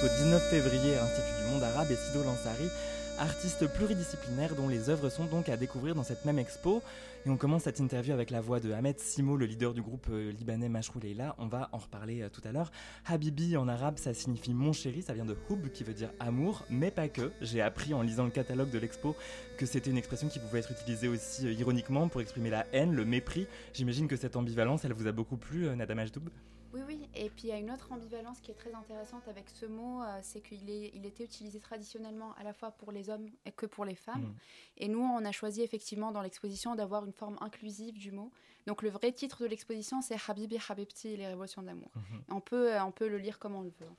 [0.00, 2.70] Février à l'Institut du monde arabe et Sido Lansari,
[3.18, 6.82] artiste pluridisciplinaire dont les œuvres sont donc à découvrir dans cette même expo.
[7.26, 10.06] Et on commence cette interview avec la voix de Ahmed Simo, le leader du groupe
[10.10, 11.34] euh, libanais Mashrou Leila.
[11.38, 12.72] On va en reparler euh, tout à l'heure.
[13.06, 16.64] Habibi en arabe, ça signifie mon chéri, ça vient de Houb qui veut dire amour,
[16.70, 17.30] mais pas que.
[17.42, 19.14] J'ai appris en lisant le catalogue de l'expo
[19.58, 22.94] que c'était une expression qui pouvait être utilisée aussi euh, ironiquement pour exprimer la haine,
[22.94, 23.46] le mépris.
[23.74, 26.30] J'imagine que cette ambivalence, elle vous a beaucoup plu, Nadam Ajdoub
[26.72, 27.08] oui, oui.
[27.14, 30.02] Et puis il y a une autre ambivalence qui est très intéressante avec ce mot,
[30.02, 33.84] euh, c'est qu'il il était utilisé traditionnellement à la fois pour les hommes que pour
[33.84, 34.22] les femmes.
[34.22, 34.34] Mm.
[34.78, 38.30] Et nous, on a choisi effectivement dans l'exposition d'avoir une forme inclusive du mot.
[38.66, 41.90] Donc le vrai titre de l'exposition, c'est Habibi Habibti, les révolutions d'amour.
[41.96, 42.34] Mm-hmm.
[42.34, 43.90] On, peut, on peut le lire comme on le veut.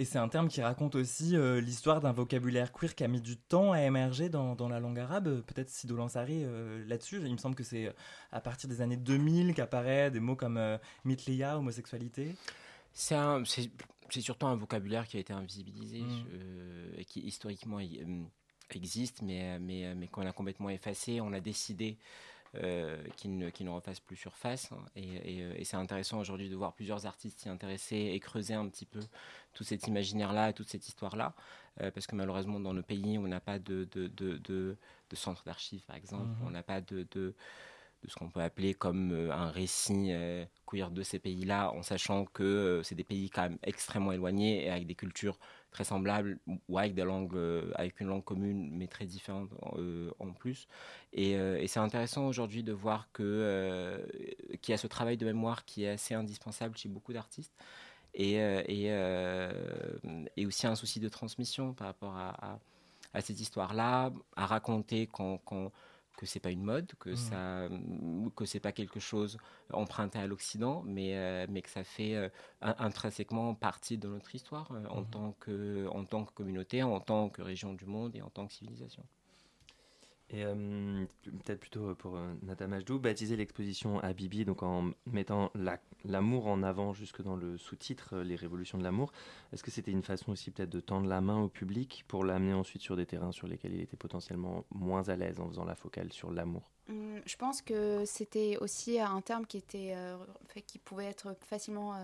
[0.00, 3.20] Et c'est un terme qui raconte aussi euh, l'histoire d'un vocabulaire queer qui a mis
[3.20, 5.42] du temps à émerger dans, dans la langue arabe.
[5.42, 7.20] Peut-être Sido Lansari euh, là-dessus.
[7.22, 7.92] Il me semble que c'est euh,
[8.32, 10.58] à partir des années 2000 qu'apparaît des mots comme
[11.04, 12.34] mitlia, homosexualité.
[12.94, 13.14] C'est
[14.22, 16.24] surtout un vocabulaire qui a été invisibilisé mm.
[16.96, 17.78] et qui historiquement
[18.70, 21.20] existe, mais, mais, mais qu'on a complètement effacé.
[21.20, 21.98] On a décidé
[22.56, 24.72] euh, qui, ne, qui ne refasse plus surface.
[24.72, 24.84] Hein.
[24.96, 28.68] Et, euh, et, c'est intéressant aujourd'hui de voir plusieurs artistes s'y intéresser et creuser un
[28.68, 28.98] petit peu
[29.54, 31.32] tout cet imaginaire-là, toute cette histoire-là.
[31.80, 34.76] Euh, parce que malheureusement, dans nos pays, on n'a pas de, de, de, de,
[35.10, 36.26] de centre d'archives, par exemple.
[36.26, 36.46] Mm-hmm.
[36.46, 37.36] On n'a pas de, de,
[38.08, 40.10] ce qu'on peut appeler comme un récit
[40.66, 44.70] queer de ces pays-là, en sachant que c'est des pays quand même extrêmement éloignés et
[44.70, 45.38] avec des cultures
[45.70, 50.10] très semblables ou avec des langues, euh, avec une langue commune mais très différente euh,
[50.18, 50.66] en plus.
[51.12, 54.06] Et, euh, et c'est intéressant aujourd'hui de voir que
[54.60, 57.54] qu'il y a ce travail de mémoire qui est assez indispensable chez beaucoup d'artistes.
[58.12, 58.90] Et, et,
[60.46, 62.58] aussi un souci de transmission par rapport à,
[63.14, 65.70] à, cette histoire-là, à raconter quand
[66.20, 67.16] que c'est pas une mode, que mmh.
[67.16, 67.68] ça,
[68.36, 69.38] que c'est pas quelque chose
[69.72, 72.28] emprunté à l'Occident, mais euh, mais que ça fait euh,
[72.60, 75.10] intrinsèquement partie de notre histoire euh, en mmh.
[75.10, 78.46] tant que en tant que communauté, en tant que région du monde et en tant
[78.46, 79.02] que civilisation.
[80.32, 85.50] Et euh, peut-être plutôt pour euh, Nata Majdou, baptiser l'exposition à Bibi, donc en mettant
[86.04, 89.12] l'amour en avant jusque dans le sous-titre, euh, les révolutions de l'amour.
[89.52, 92.52] Est-ce que c'était une façon aussi peut-être de tendre la main au public pour l'amener
[92.52, 95.74] ensuite sur des terrains sur lesquels il était potentiellement moins à l'aise en faisant la
[95.74, 96.70] focale sur l'amour?
[96.88, 99.94] Hum, Je pense que c'était aussi un terme qui, était,
[100.64, 101.94] qui pouvait être facilement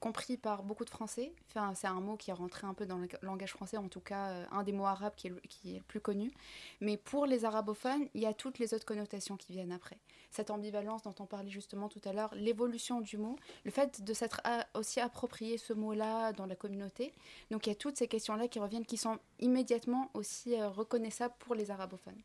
[0.00, 1.32] compris par beaucoup de Français.
[1.48, 4.00] Enfin, c'est un mot qui est rentré un peu dans le langage français, en tout
[4.00, 6.32] cas un des mots arabes qui est, le, qui est le plus connu.
[6.80, 9.98] Mais pour les arabophones, il y a toutes les autres connotations qui viennent après.
[10.30, 14.14] Cette ambivalence dont on parlait justement tout à l'heure, l'évolution du mot, le fait de
[14.14, 14.40] s'être
[14.74, 17.12] aussi approprié ce mot-là dans la communauté.
[17.50, 21.54] Donc il y a toutes ces questions-là qui reviennent, qui sont immédiatement aussi reconnaissables pour
[21.54, 22.20] les arabophones.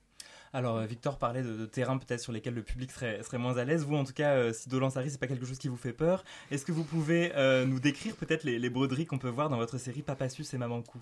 [0.55, 3.65] Alors, euh, Victor parlait de, terrains peut-être sur lesquels le public serait, serait moins à
[3.65, 3.83] l'aise.
[3.83, 6.23] Vous, en tout cas, euh, si Dolansari, c'est pas quelque chose qui vous fait peur,
[6.49, 9.77] est-ce que vous pouvez euh, nous décrire peut-être les, broderies qu'on peut voir dans votre
[9.77, 10.97] série Papassus et Maman Cou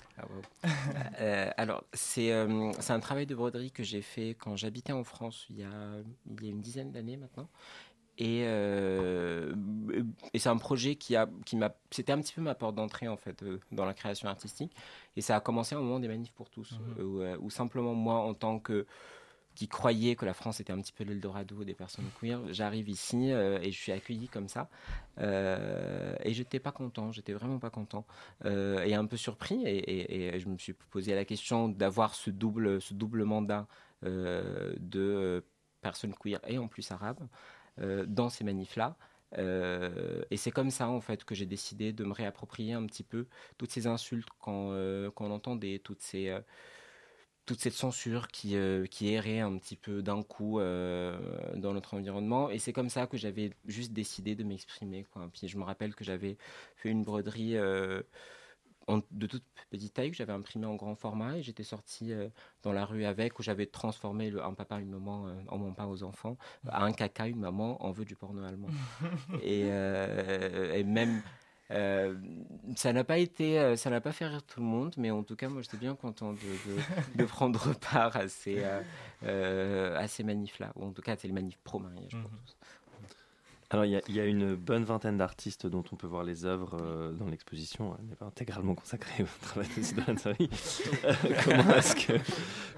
[0.63, 5.59] ah, Alors, c'est un travail de broderie que j'ai fait quand j'habitais en France il
[5.59, 5.69] y a,
[6.31, 7.47] il y a une dizaine d'années maintenant.
[8.17, 12.73] Et, et c'est un projet qui a, qui m'a, c'était un petit peu ma porte
[12.73, 14.75] d'entrée en fait dans la création artistique.
[15.15, 17.37] Et ça a commencé au moment des manifs pour tous, mmh.
[17.39, 18.87] où, simplement moi, en tant que
[19.55, 22.39] qui croyait que la France était un petit peu l'Eldorado des personnes queer.
[22.51, 24.69] J'arrive ici euh, et je suis accueilli comme ça.
[25.19, 28.05] Euh, et j'étais pas content, j'étais vraiment pas content.
[28.45, 29.61] Euh, et un peu surpris.
[29.65, 33.67] Et, je me suis posé la question d'avoir ce double, ce double mandat
[34.01, 35.45] de
[35.81, 37.25] personnes queer et en plus arabes
[37.77, 38.97] dans ces manifs-là.
[39.37, 43.27] et c'est comme ça en fait que j'ai décidé de me réapproprier un petit peu
[43.57, 46.35] toutes ces insultes qu'on entend entendait, toutes ces
[47.45, 51.17] toute cette censure qui, euh, qui errait un petit peu d'un coup euh,
[51.55, 52.49] dans notre environnement.
[52.49, 55.05] Et c'est comme ça que j'avais juste décidé de m'exprimer.
[55.33, 56.37] Puis je me rappelle que j'avais
[56.77, 58.01] fait une broderie euh,
[59.11, 62.11] de toute petite taille que j'avais imprimée en grand format et j'étais sorti
[62.63, 65.87] dans la rue avec, où j'avais transformé le, un papa, une maman en mon pas
[65.87, 68.67] aux enfants, à un caca, une maman en veut du porno allemand.
[69.41, 71.21] et, et même
[71.71, 72.15] euh,
[72.75, 75.23] ça n'a pas été, euh, ça n'a pas fait rire tout le monde, mais en
[75.23, 76.39] tout cas, moi, j'étais bien content de,
[77.15, 78.63] de, prendre part à ces,
[79.23, 82.27] euh, à ces manifs-là, ou en tout cas, c'est le manif pro-mariage mhm.
[83.69, 87.11] Alors, il y, y, a une bonne vingtaine d'artistes dont on peut voir les œuvres
[87.17, 87.95] dans l'exposition.
[87.97, 90.17] Elle n'est pas intégralement consacrée au travail de Sidoine
[91.43, 92.13] comment est-ce que,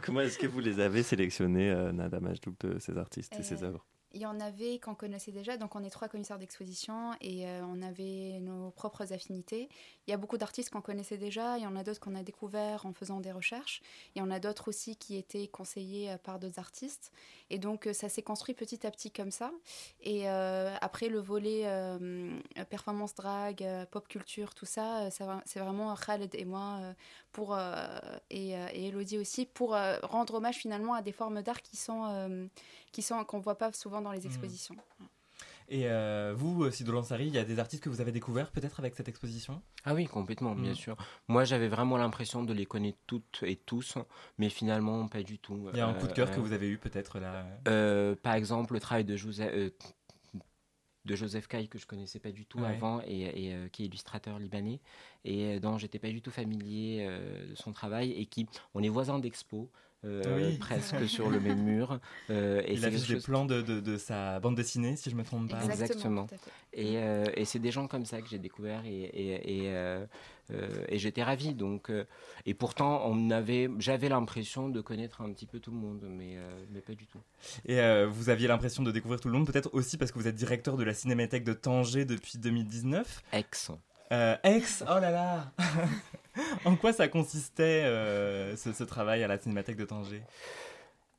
[0.02, 3.86] comment est que vous les avez sélectionnés, Nada Majdoub, ces artistes et ces œuvres?
[4.16, 7.62] Il y en avait qu'on connaissait déjà, donc on est trois commissaires d'exposition et euh,
[7.66, 9.68] on avait nos propres affinités.
[10.08, 12.24] Il y a beaucoup d'artistes qu'on connaissait déjà, il y en a d'autres qu'on a
[12.24, 13.82] découverts en faisant des recherches,
[14.16, 17.12] il y en a d'autres aussi qui étaient conseillés euh, par d'autres artistes.
[17.50, 19.52] Et donc euh, ça s'est construit petit à petit comme ça.
[20.02, 21.66] Et après le volet
[22.70, 26.80] performance drag, pop culture, tout ça, c'est vraiment Khaled et moi
[27.32, 27.58] pour,
[28.30, 32.48] et, et Elodie aussi pour rendre hommage finalement à des formes d'art qui sont
[32.92, 34.28] qui sont qu'on voit pas souvent dans les mmh.
[34.28, 34.76] expositions.
[35.68, 38.52] Et euh, vous, euh, Sido Lansari, il y a des artistes que vous avez découverts
[38.52, 39.64] peut-être avec cette exposition?
[39.84, 40.76] Ah oui, complètement, bien mmh.
[40.76, 40.96] sûr.
[41.28, 43.98] Moi, j'avais vraiment l'impression de les connaître toutes et tous,
[44.38, 45.70] mais finalement, pas du tout.
[45.74, 47.46] Il y a un coup de cœur que euh, vous avez eu peut-être là?
[48.22, 49.52] Par exemple, le travail de Joseph,
[51.06, 54.80] de Joseph Kai que je connaissais pas du tout avant et, qui est illustrateur libanais
[55.24, 57.08] et dont j'étais pas du tout familier
[57.48, 59.70] de son travail et qui on est voisins d'expo
[60.06, 62.00] euh, presque sur le même mur.
[62.30, 65.24] Euh, et Il a vu des plans de, de, sa bande dessinée, si je me
[65.24, 65.64] trompe pas.
[65.64, 66.28] Exactement.
[66.74, 69.72] Et, euh, et c'est des gens comme ça que j'ai découvert et, et,
[70.90, 71.54] et j'étais ravi.
[71.54, 71.92] Donc,
[72.46, 76.38] et pourtant, on avait, j'avais l'impression de connaître un petit peu tout le monde, mais,
[76.72, 77.22] mais pas du tout.
[77.66, 80.36] Et vous aviez l'impression de découvrir tout le monde, peut-être aussi parce que vous êtes
[80.36, 83.24] directeur de la Cinémathèque de Tanger depuis 2019.
[83.34, 83.72] Ex.
[84.44, 85.52] ex, oh là là
[86.66, 90.22] en quoi ça consistait euh, ce, travail à la Cinémathèque de Tanger?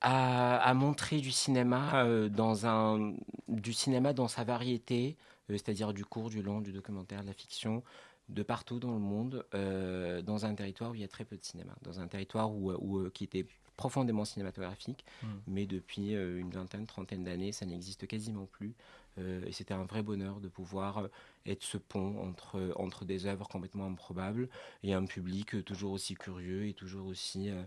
[0.01, 3.15] À, montrer du cinéma euh, dans un
[3.49, 5.17] du cinéma dans sa variété,
[5.51, 7.83] euh, c'est-à-dire du court, du long, du documentaire, de la fiction,
[8.29, 11.45] de partout dans le monde, dans un territoire où il y a très peu de
[11.45, 15.27] cinéma, dans un territoire où, qui était profondément cinématographique, hmm.
[15.47, 18.75] mais depuis une vingtaine, trentaine d'années, ça n'existe quasiment plus.
[19.19, 21.09] Euh, et c'était un vrai bonheur de pouvoir
[21.47, 24.49] être ce pont entre, entre des œuvres complètement improbables
[24.83, 27.63] et un public toujours aussi curieux et toujours aussi euh,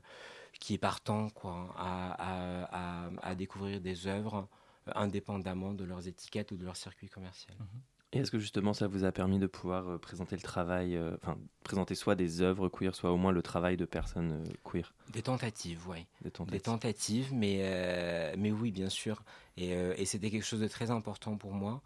[0.60, 4.48] qui est partant quoi, à, à, à, découvrir des œuvres
[4.96, 7.56] indépendamment de leurs étiquettes ou de leur circuit commercial.
[7.60, 7.82] Mhm.
[8.12, 11.16] Et est-ce que justement ça vous a permis de pouvoir euh, présenter le travail, euh,
[11.22, 14.94] enfin présenter soit des œuvres queer, soit au moins le travail de personnes euh, queer?
[15.14, 16.08] Des tentatives, oui.
[16.24, 17.32] Des tentatives.
[17.34, 19.22] mais, mais oui, bien sûr.
[19.58, 21.82] Et, et c'était quelque chose de très important pour moi.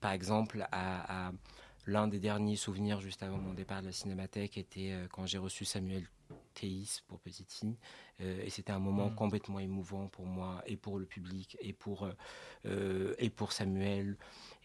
[0.00, 1.32] Par exemple, à,
[1.86, 5.64] l'un des derniers souvenirs juste avant mon départ de la cinémathèque était quand j'ai reçu
[5.64, 6.06] Samuel
[6.54, 7.76] Théis pour Petite Fille.
[8.20, 9.14] et c'était un moment mm.
[9.14, 12.08] complètement émouvant pour moi et pour le public et pour,
[12.64, 14.16] et pour Samuel.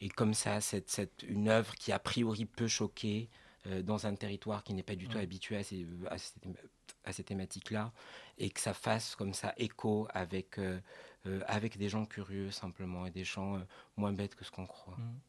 [0.02, 3.30] Et comme ça, c'est une œuvre qui a priori peut choquer
[3.68, 5.88] euh, dans un territoire qui n'est pas du tout habitué à ces,
[7.04, 7.92] à ces, thématiques-là,
[8.38, 10.60] et que ça fasse comme ça écho avec,
[11.28, 13.60] euh, avec des gens curieux simplement et des gens
[13.98, 14.98] moins bêtes que ce qu'on croit.
[14.98, 15.20] Mmh.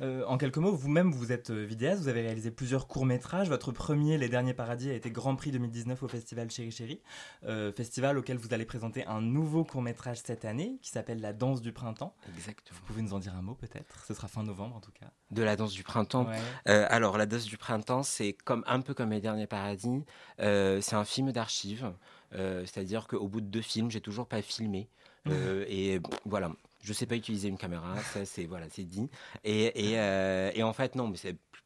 [0.00, 3.48] Euh, en quelques mots, vous-même, vous êtes euh, vidéaste, vous avez réalisé plusieurs courts-métrages.
[3.48, 7.00] Votre premier, Les Derniers Paradis, a été Grand Prix 2019 au festival Chéri Chéri,
[7.44, 11.60] euh, festival auquel vous allez présenter un nouveau court-métrage cette année qui s'appelle La Danse
[11.60, 12.14] du Printemps.
[12.36, 12.78] Exactement.
[12.78, 14.04] Vous pouvez nous en dire un mot peut-être?
[14.06, 15.10] Ce sera fin novembre en tout cas.
[15.30, 16.28] De La Danse du Printemps
[16.64, 20.04] Alors, La Danse du Printemps, c'est comme, un peu comme Les Derniers Paradis.
[20.38, 21.92] c'est un film d'archives.
[22.32, 24.88] C'est-à-dire qu'au bout de deux films, j'ai toujours pas filmé.
[25.26, 26.52] Et voilà,
[26.84, 29.08] je sais pas utiliser une caméra, ça c'est voilà, c'est dit.
[29.42, 31.16] Et, et, euh, en fait non, mais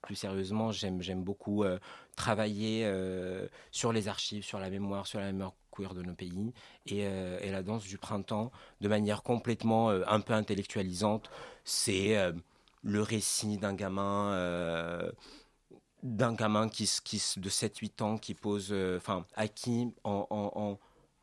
[0.02, 1.78] plus sérieusement, j'aime j'aime beaucoup euh,
[2.14, 6.52] travailler euh, sur les archives, sur la mémoire, sur la mémoire queer de nos pays
[6.86, 11.30] et, et la danse du printemps de manière complètement un peu intellectualisante.
[11.64, 12.16] C'est
[12.82, 15.02] le récit d'un gamin
[16.04, 20.78] d'un gamin qui, qui, de 7-8 ans qui pose, enfin, à qui on,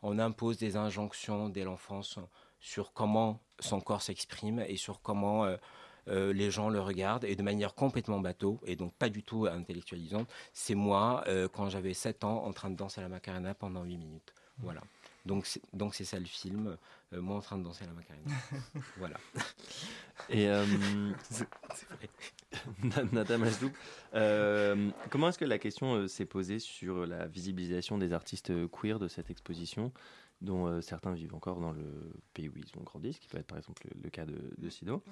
[0.05, 2.19] on, impose des injonctions dès l'enfance
[2.59, 5.57] sur comment son corps s'exprime et sur comment euh,
[6.07, 9.47] euh, les gens le regardent et de manière complètement bateau et donc pas du tout
[9.47, 10.27] intellectualisante.
[10.53, 13.97] C'est moi, euh, quand j'avais 7 ans, en train de danser la Macarena pendant 8
[13.97, 14.33] minutes.
[14.59, 14.81] Voilà.
[15.25, 16.77] Donc c'est, donc c'est ça le film,
[17.11, 18.31] moi en train de danser la Macarena.
[18.97, 19.17] voilà.
[20.29, 20.47] Et
[21.29, 21.47] c'est,
[21.89, 22.09] vrai.
[23.11, 23.37] Nada
[25.09, 29.29] comment est-ce que la question s'est posée sur la visibilisation des artistes queer de cette
[29.29, 29.91] exposition
[30.41, 33.37] dont euh, certains vivent encore dans le pays où ils ont grandi, ce qui peut
[33.37, 35.03] être par exemple le, cas de, de Sido.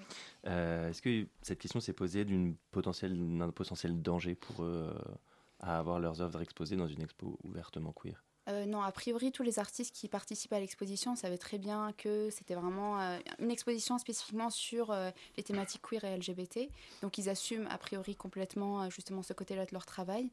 [0.47, 5.13] Euh, est-ce que cette question s'est posée d'un potentiel, danger pour eux euh,
[5.59, 8.23] à avoir leurs œuvres exposées dans une expo ouvertement queer?
[8.47, 12.55] Non, a priori, tous les artistes qui participent à l'exposition savaient très bien que c'était
[12.55, 12.99] vraiment
[13.39, 14.93] une exposition spécifiquement sur
[15.37, 16.69] les thématiques queer et LGBT.
[17.01, 20.29] Donc, ils assument a priori complètement justement ce côté-là de leur travail.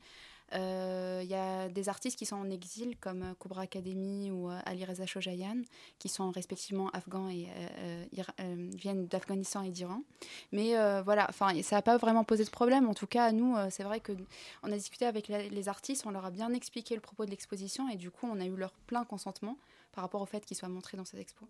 [0.52, 4.50] Il euh, y a des artistes qui sont en exil comme euh, Cobra Academy ou
[4.50, 5.62] euh, Ali Reza Shojayan,
[6.00, 7.46] qui sont respectivement afghans et
[8.74, 10.02] viennent d'Afghanistan et d'Iran.
[10.50, 12.88] Mais voilà, ça n'a pas vraiment posé de problème.
[12.88, 14.12] En tout cas, nous, c'est vrai que
[14.62, 17.88] on a discuté avec les artistes, on leur a bien expliqué le propos de l'exposition
[17.88, 19.56] et du coup, on a eu leur plein consentement
[19.92, 21.46] par rapport au fait qu'ils soient montrés dans cette expo.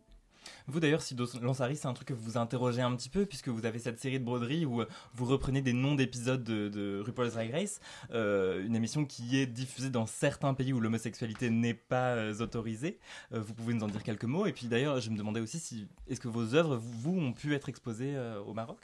[0.67, 3.67] Vous d'ailleurs, si Lansari, c'est un truc que vous interrogez un petit peu, puisque vous
[3.67, 7.51] avez cette série de broderies où euh, vous reprenez des noms d'épisodes de, RuPaul's Drag
[7.51, 7.81] Race,
[8.13, 12.99] euh, une émission qui est diffusée dans certains pays où l'homosexualité n'est pas euh, autorisée.
[13.31, 14.47] vous pouvez nous en dire quelques mots.
[14.47, 17.55] Et puis d'ailleurs, je me demandais aussi si est-ce que vos œuvres, vous, ont pu
[17.55, 18.79] être exposées au Maroc?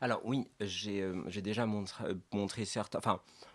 [0.00, 3.00] Alors oui, j'ai déjà montré certains...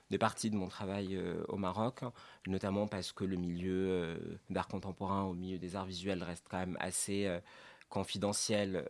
[0.09, 2.01] des parties de mon travail au Maroc,
[2.47, 6.77] notamment parce que le milieu d'art contemporain, au milieu des arts visuels, reste quand même
[6.79, 7.29] assez
[7.89, 8.87] confidentiel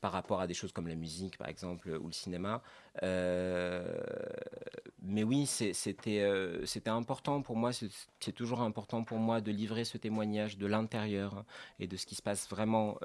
[0.00, 2.62] par rapport à des choses comme la musique, par exemple, ou le cinéma.
[5.02, 6.24] mais oui, c'était
[6.64, 11.44] c'était important pour moi, c'est toujours important pour moi de livrer ce témoignage de l'intérieur
[11.78, 12.98] et de ce qui se passe vraiment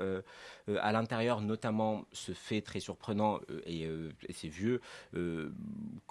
[0.68, 4.82] à l'intérieur, notamment ce fait très surprenant et, et c'est vieux
[5.14, 5.52] que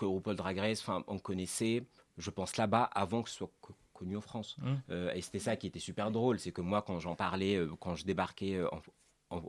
[0.01, 1.85] RuPaul Drag Race, on connaissait
[2.19, 3.51] je pense là-bas avant que ce soit
[3.93, 4.57] connu en France.
[4.59, 4.75] Mmh.
[4.91, 7.71] Euh, et c'était ça qui était super drôle, c'est que moi quand j'en parlais, euh,
[7.81, 8.69] quand je débarquais euh,
[9.31, 9.43] en,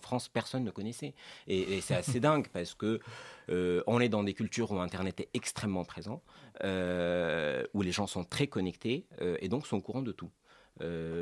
[0.00, 1.14] France, personne ne connaissait.
[1.46, 3.00] Et, c'est assez dingue parce que
[3.48, 6.22] on est dans des cultures où Internet est extrêmement présent,
[6.62, 9.06] où les gens sont très connectés
[9.40, 10.30] et donc sont au courant de tout.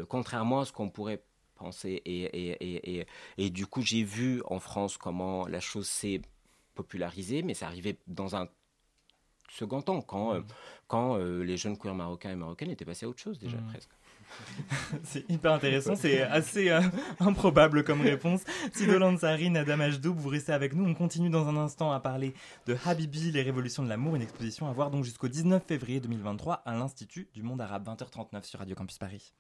[0.09, 1.23] contrairement à ce qu'on pourrait
[1.57, 2.03] penser.
[2.05, 3.07] Et, et,
[3.39, 6.21] et du coup, j'ai vu en France comment la chose s'est
[6.75, 8.49] popularisée, mais c'est arrivé dans un
[9.51, 10.47] second temps, quand, euh, mm.
[10.89, 13.67] quand euh, les jeunes queers marocains et marocaines étaient passés à autre chose déjà mm.
[13.69, 13.91] presque.
[15.05, 16.81] c'est hyper intéressant, c'est assez euh,
[17.21, 18.43] improbable comme réponse.
[18.73, 20.85] Sido Lansari, Nadam Ajdoub, vous restez avec nous.
[20.85, 22.35] On continue dans un instant à parler
[22.67, 26.63] de Habibi, les révolutions de l'amour, une exposition à voir donc jusqu'au 19 février 2023
[26.65, 29.35] à l'Institut du monde arabe, 20h39 sur Radio Campus Paris.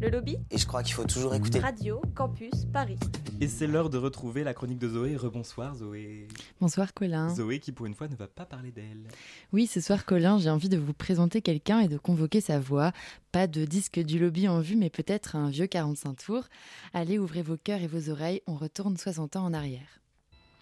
[0.00, 2.98] Le lobby Et je crois qu'il faut toujours écouter Radio Campus Paris.
[3.40, 5.16] Et c'est l'heure de retrouver la chronique de Zoé.
[5.16, 6.28] Rebonsoir Zoé.
[6.60, 7.34] Bonsoir Colin.
[7.34, 9.08] Zoé qui pour une fois ne va pas parler d'elle.
[9.52, 12.92] Oui, ce soir Colin, j'ai envie de vous présenter quelqu'un et de convoquer sa voix.
[13.32, 16.44] Pas de disque du lobby en vue, mais peut-être un vieux 45 tours.
[16.92, 20.00] Allez, ouvrez vos cœurs et vos oreilles, on retourne 60 ans en arrière.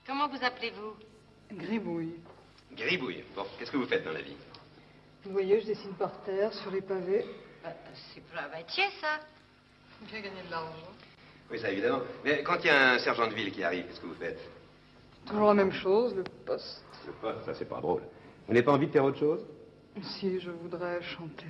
[0.07, 1.57] Comment vous appelez-vous?
[1.57, 2.15] Gribouille.
[2.77, 3.25] Gribouille.
[3.37, 4.37] Bon, qu'est-ce que vous faites dans la vie?
[5.25, 7.25] Vous voyez, je dessine par terre, sur les pavés.
[7.65, 7.73] Bah,
[8.13, 9.21] c'est pas un métier, ça.
[10.07, 10.93] Bien gagner de l'argent?
[11.51, 12.01] Oui, ça, évidemment.
[12.23, 14.39] Mais quand il y a un sergent de ville qui arrive, qu'est-ce que vous faites?
[15.25, 16.85] Toujours la même chose, le poste.
[17.07, 18.03] Le poste, ça, c'est pas drôle.
[18.47, 19.47] Vous n'avez pas envie de faire autre chose?
[20.03, 21.47] Si, je voudrais chanter.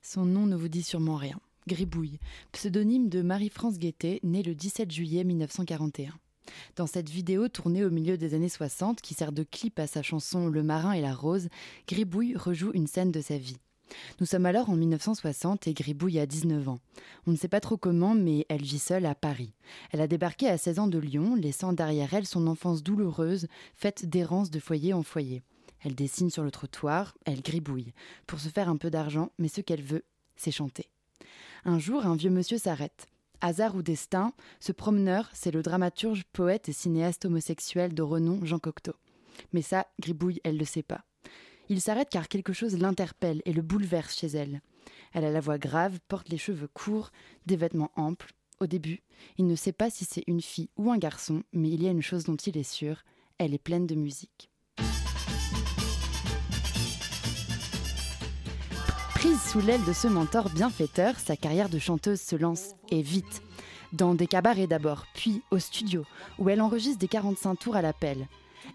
[0.00, 1.40] Son nom ne vous dit sûrement rien.
[1.66, 2.20] Gribouille,
[2.52, 6.12] pseudonyme de Marie-France Guettet, née le 17 juillet 1941.
[6.76, 10.02] Dans cette vidéo tournée au milieu des années 60, qui sert de clip à sa
[10.02, 11.48] chanson Le marin et la rose,
[11.88, 13.58] Gribouille rejoue une scène de sa vie.
[14.20, 16.80] Nous sommes alors en 1960 et Gribouille a 19 ans.
[17.26, 19.52] On ne sait pas trop comment, mais elle vit seule à Paris.
[19.90, 24.06] Elle a débarqué à 16 ans de Lyon, laissant derrière elle son enfance douloureuse, faite
[24.06, 25.42] d'errance de foyer en foyer.
[25.82, 27.94] Elle dessine sur le trottoir, elle gribouille,
[28.26, 30.04] pour se faire un peu d'argent, mais ce qu'elle veut,
[30.36, 30.90] c'est chanter.
[31.64, 33.06] Un jour, un vieux monsieur s'arrête.
[33.40, 38.58] Hasard ou destin, ce promeneur, c'est le dramaturge, poète et cinéaste homosexuel de renom Jean
[38.58, 38.94] Cocteau.
[39.52, 41.04] Mais ça, Gribouille, elle le sait pas.
[41.70, 44.60] Il s'arrête car quelque chose l'interpelle et le bouleverse chez elle.
[45.12, 47.12] Elle a la voix grave, porte les cheveux courts,
[47.46, 48.32] des vêtements amples.
[48.58, 49.02] Au début,
[49.38, 51.92] il ne sait pas si c'est une fille ou un garçon, mais il y a
[51.92, 53.04] une chose dont il est sûr,
[53.38, 54.50] elle est pleine de musique.
[59.14, 63.42] Prise sous l'aile de ce mentor bienfaiteur, sa carrière de chanteuse se lance, et vite.
[63.92, 66.04] Dans des cabarets d'abord, puis au studio,
[66.40, 68.26] où elle enregistre des 45 tours à l'appel.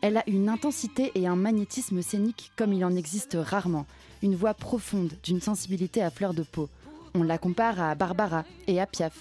[0.01, 3.85] Elle a une intensité et un magnétisme scénique comme il en existe rarement,
[4.21, 6.69] une voix profonde, d'une sensibilité à fleur de peau.
[7.13, 9.17] On la compare à Barbara et à Piaf,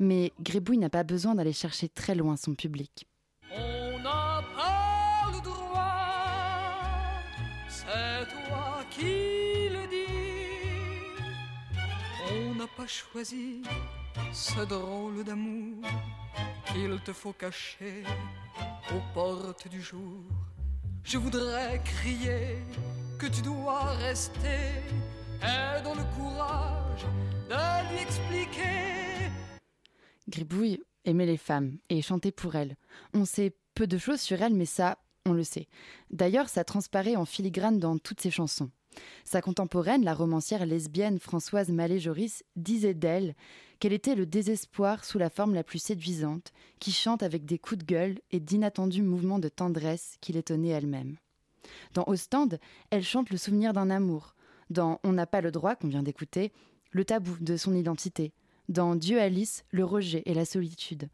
[0.00, 3.06] mais Grébouille n'a pas besoin d'aller chercher très loin son public.
[3.54, 5.94] On n'a pas le droit,
[7.68, 11.14] c'est toi qui le dis.
[12.32, 13.62] On n'a pas choisi
[14.32, 15.84] ce drôle d'amour
[16.72, 18.04] qu'il te faut cacher
[18.92, 20.22] aux portes du jour.
[21.02, 22.58] Je voudrais crier
[23.18, 24.82] que tu dois rester
[25.42, 27.06] et dans le courage
[27.48, 29.30] de lui expliquer.
[30.28, 32.76] Gribouille aimait les femmes et chantait pour elles.
[33.12, 35.68] On sait peu de choses sur elle, mais ça, on le sait.
[36.10, 38.70] D'ailleurs, ça transparaît en filigrane dans toutes ses chansons.
[39.24, 43.34] Sa contemporaine, la romancière lesbienne Françoise Mallet-Joris, disait d'elle
[43.80, 47.78] qu'elle était le désespoir sous la forme la plus séduisante, qui chante avec des coups
[47.78, 51.16] de gueule et d'inattendus mouvements de tendresse qui l'étonnaient elle-même.
[51.94, 52.58] Dans Ostende,
[52.90, 54.34] elle chante le souvenir d'un amour.
[54.70, 56.52] Dans On n'a pas le droit, qu'on vient d'écouter,
[56.90, 58.32] le tabou de son identité.
[58.68, 61.08] Dans Dieu Alice, le rejet et la solitude.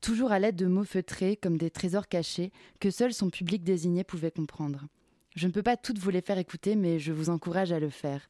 [0.00, 4.04] Toujours à l'aide de mots feutrés comme des trésors cachés que seul son public désigné
[4.04, 4.86] pouvait comprendre.
[5.36, 7.90] Je ne peux pas toutes vous les faire écouter, mais je vous encourage à le
[7.90, 8.28] faire.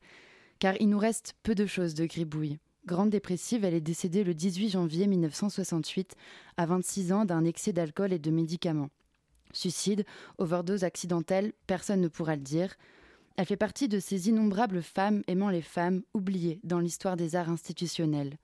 [0.58, 2.58] Car il nous reste peu de choses de Gribouille.
[2.86, 6.14] Grande dépressive, elle est décédée le 18 janvier 1968,
[6.56, 8.90] à 26 ans, d'un excès d'alcool et de médicaments.
[9.52, 10.04] Suicide,
[10.38, 12.74] overdose accidentelle, personne ne pourra le dire.
[13.36, 17.48] Elle fait partie de ces innombrables femmes aimant les femmes, oubliées dans l'histoire des arts
[17.48, 18.36] institutionnels.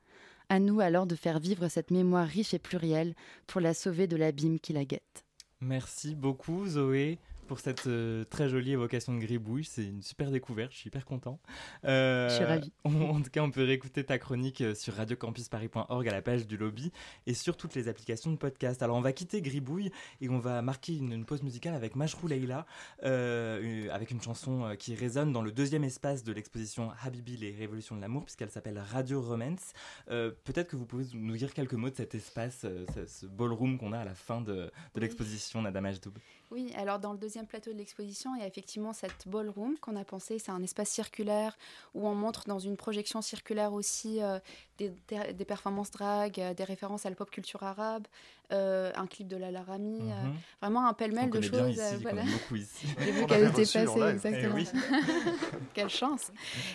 [0.49, 3.15] À nous alors de faire vivre cette mémoire riche et plurielle
[3.47, 5.25] pour la sauver de l'abîme qui la guette.
[5.61, 9.65] Merci beaucoup Zoé pour cette euh, très jolie évocation de Gribouille.
[9.65, 11.41] C'est une super découverte, je suis hyper content.
[11.85, 12.73] Euh, je suis ravie.
[12.85, 16.57] en tout cas, on peut réécouter ta chronique euh, sur radiocampusparis.org à la page du
[16.57, 16.93] lobby
[17.27, 18.83] et sur toutes les applications de podcast.
[18.83, 19.91] Alors, on va quitter Gribouille
[20.21, 22.67] et on va marquer une, une pause musicale avec Mashrou Leila,
[23.05, 27.97] euh, avec une chanson qui résonne dans le deuxième espace de l'exposition Habibi, les révolutions
[27.97, 29.73] de l'amour, puisqu'elle s'appelle Radio Romance.
[30.07, 33.93] Peut-être que vous pouvez nous dire quelques mots de cet espace, ce, ce ballroom qu'on
[33.93, 36.13] a à la fin de, de l'exposition Nada Majdoub.
[36.53, 39.97] Oui, alors dans le deuxième plateau de l'exposition, il y a effectivement cette ballroom qu'on
[39.97, 41.57] a pensé, c'est un espace circulaire
[41.95, 44.39] où on montre dans une projection circulaire aussi euh,
[44.79, 48.07] des, des, performances drag, euh, des références à la pop culture arabe,
[48.53, 50.33] euh, un clip de Lala Rami, mm -hmm.
[50.61, 51.77] vraiment un pêle-mêle de choses.
[51.77, 52.23] Ici, voilà.
[52.23, 52.87] beaucoup ici.
[53.01, 54.57] J'ai vu qu'elle était passée, exactement.
[54.57, 54.69] Eh oui.
[55.75, 56.31] Quelle chance.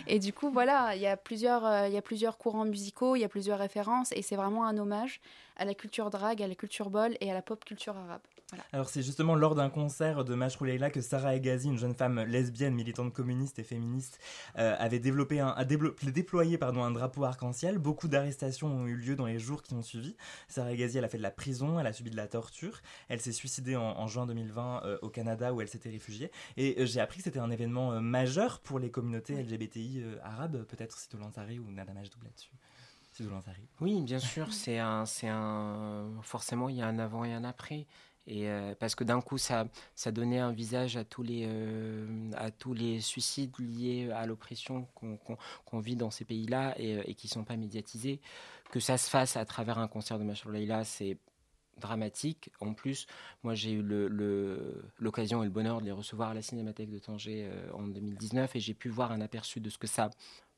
[0.06, 3.22] Et du coup, voilà, il y, a plusieurs, il y a plusieurs courants musicaux, il
[3.22, 5.22] y a plusieurs références, et c'est vraiment un hommage
[5.56, 8.22] à la culture drag, à la culture bol et à la pop culture arabe.
[8.52, 8.66] Voilà.
[8.74, 12.20] Alors c'est justement lors d'un concert de Mashrou Leila que Sarah Egazi, une jeune femme
[12.24, 14.20] lesbienne, militante communiste et féministe,
[14.58, 17.78] euh, avait développé un, a déployé pardon, un drapeau arc-en-ciel.
[17.78, 20.18] Beaucoup d'arrestations ont eu lieu dans les jours qui ont suivi.
[20.50, 22.82] Sarah Egazi, elle a fait de la prison, elle a subi de la torture.
[23.08, 26.30] Elle s'est suicidée en, en, juin 2020 euh, au Canada où elle s'était réfugiée.
[26.58, 30.66] Et euh, j'ai appris que c'était un événement majeur pour les communautés LGBTI arabes.
[30.66, 32.52] Peut-être Sito Lansari ou Nada Majdoub là-dessus.
[33.82, 37.44] Oui, bien sûr, c'est un, c'est un, forcément il y a un avant et un
[37.44, 37.86] après.
[38.30, 39.66] Euh, parce que d'un coup, ça,
[40.12, 45.18] donnait un visage à tous les, euh, à tous les suicides liés à l'oppression qu'on
[45.18, 45.34] qu
[45.66, 48.22] qu vit dans ces pays-là et, et qui ne sont pas médiatisés.
[48.72, 51.18] Que ça se fasse à travers un concert de Machar Leila, c'est
[51.82, 52.52] dramatique.
[52.62, 53.08] En plus,
[53.44, 53.82] moi, j'ai eu
[55.00, 58.56] l'occasion et le bonheur de les recevoir à la Cinémathèque de Tanger euh, en 2019
[58.56, 60.10] et j'ai pu voir un aperçu de ce que ça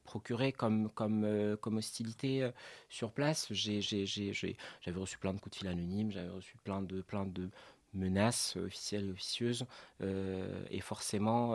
[0.04, 2.52] procuré comme, comme, euh, comme hostilité euh,
[2.90, 3.48] sur place.
[3.52, 7.50] J'avais reçu plein de coups de fil anonymes, j'avais reçu plein de, plein de
[7.94, 9.66] menaces officielles et officieuses.
[10.02, 11.54] Euh, et forcément,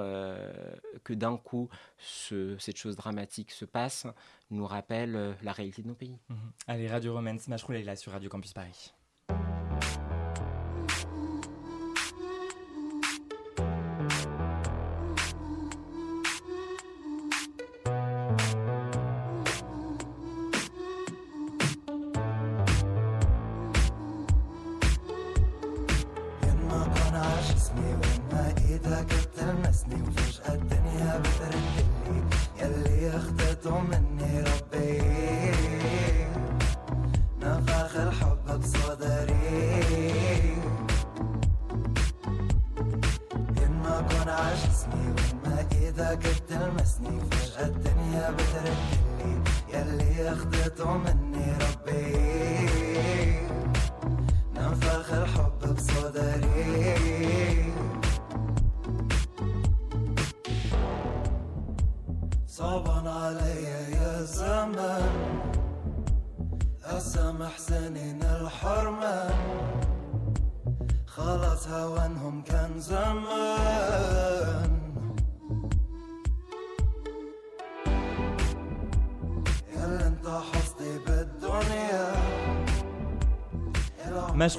[1.04, 1.68] que d'un coup,
[1.98, 4.06] ce, cette chose dramatique se passe,
[4.50, 6.16] nous rappelle la réalité de nos pays.
[6.28, 6.34] Mmh.
[6.68, 8.92] Allez, Radio Machrou est là sur Radio Campus Paris.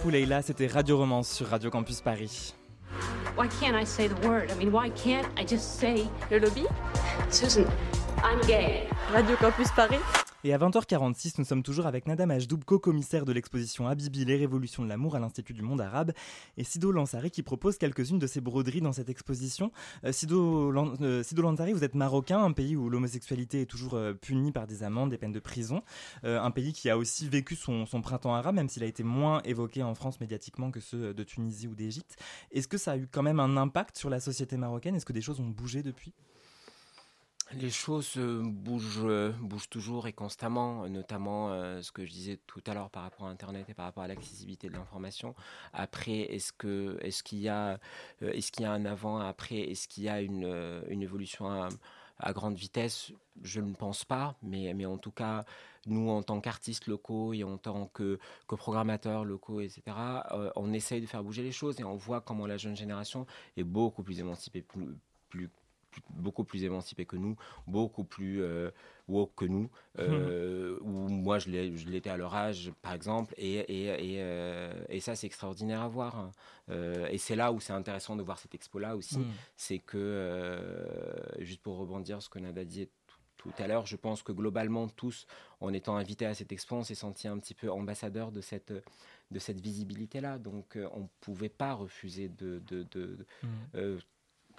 [0.09, 2.55] Mashrou Leila, c'était Radio Romance sur Radio Campus Paris.
[3.37, 4.49] Why can't I say the word?
[4.49, 6.65] I mean, why can't I just say Le lobby?
[7.29, 7.65] Susan,
[8.23, 8.87] I'm gay.
[9.13, 10.01] Radio Campus Paris
[10.45, 14.83] Et à 20h46, nous sommes toujours avec Nadam Ajdoub, co-commissaire de l'exposition Habibi, les révolutions
[14.83, 16.13] de l'amour à l'Institut du monde arabe,
[16.55, 19.73] et Sido Lansari qui propose quelques-unes de ses broderies dans cette exposition.
[20.05, 24.53] Euh, euh, Sido Lansari, vous êtes marocain, un pays où l'homosexualité est toujours euh, punie
[24.53, 25.83] par des amendes, des peines de prison,
[26.23, 29.83] un pays qui a aussi vécu son printemps arabe, même s'il a été moins évoqué
[29.83, 32.15] en France médiatiquement que ceux de Tunisie ou d'Égypte.
[32.51, 34.95] Est-ce que ça a eu quand même un impact sur la société marocaine?
[34.95, 36.13] Est-ce que des choses ont bougé depuis?
[37.53, 42.39] Les choses euh, bougent, euh, bougent toujours et constamment, notamment euh, ce que je disais
[42.45, 45.33] tout à l'heure par rapport à Internet et par rapport à l'accessibilité de l'information.
[45.73, 47.79] Après, est-ce qu'il y a
[48.21, 49.61] un avant après?
[49.61, 51.49] Est-ce qu'il y a une, évolution
[52.19, 53.11] à, grande vitesse?
[53.41, 55.43] Je ne pense pas, mais en tout cas,
[55.87, 59.81] nous en tant qu'artistes locaux et en tant que, que programmateurs locaux, etc.,
[60.55, 63.25] on essaye de faire bouger les choses et on voit comment la jeune génération
[63.57, 64.61] est beaucoup plus émancipée,
[65.29, 65.49] plus-
[66.09, 67.35] beaucoup plus émancipé que nous,
[67.67, 68.69] beaucoup plus euh,
[69.07, 69.69] woke que nous.
[69.99, 74.99] Euh, Où moi, je l'étais à leur âge, par exemple, et, et, et, euh, et
[74.99, 76.15] ça, c'est extraordinaire à voir.
[76.17, 76.31] hein.
[76.69, 79.17] Euh, et c'est là où c'est intéressant de voir cette expo-là aussi.
[79.19, 79.25] Mm.
[79.57, 80.83] C'est que, euh,
[81.39, 84.87] juste pour rebondir ce que Nada disait tout, tout à l'heure, je pense que globalement,
[84.87, 85.25] tous,
[85.61, 88.73] en étant invités à cette expo, on s'est senti un petit peu ambassadeur de cette,
[89.31, 90.37] de cette visibilité-là.
[90.37, 92.61] Donc, on ne pouvait pas refuser de.
[92.67, 93.47] de, de- Mm.
[93.75, 93.99] euh,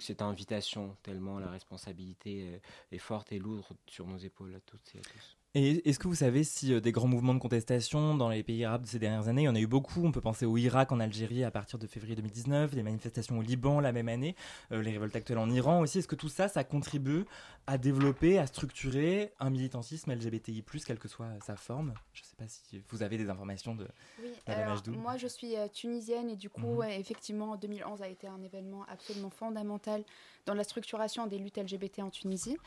[0.01, 4.99] cette invitation, tellement la responsabilité est forte et lourde sur nos épaules à toutes et
[4.99, 5.37] à tous.
[5.53, 8.63] Et est-ce que vous savez si euh, des grands mouvements de contestation dans les pays
[8.63, 10.55] arabes de ces dernières années, il y en a eu beaucoup, on peut penser au
[10.55, 14.37] Irak, en Algérie à partir de février 2019, les manifestations au Liban la même année,
[14.71, 17.25] euh, les révoltes actuelles en Iran aussi, est-ce que tout ça, ça contribue
[17.67, 21.95] à développer, à structurer un militantisme LGBTI+, quelle que soit sa forme?
[22.13, 23.89] Je ne sais pas si vous avez des informations de
[24.23, 28.25] Oui, alors, moi je suis euh, tunisienne et du coup, ouais, effectivement, 2011 a été
[28.25, 30.05] un événement absolument fondamental
[30.45, 32.57] dans la structuration des luttes LGBT en Tunisie.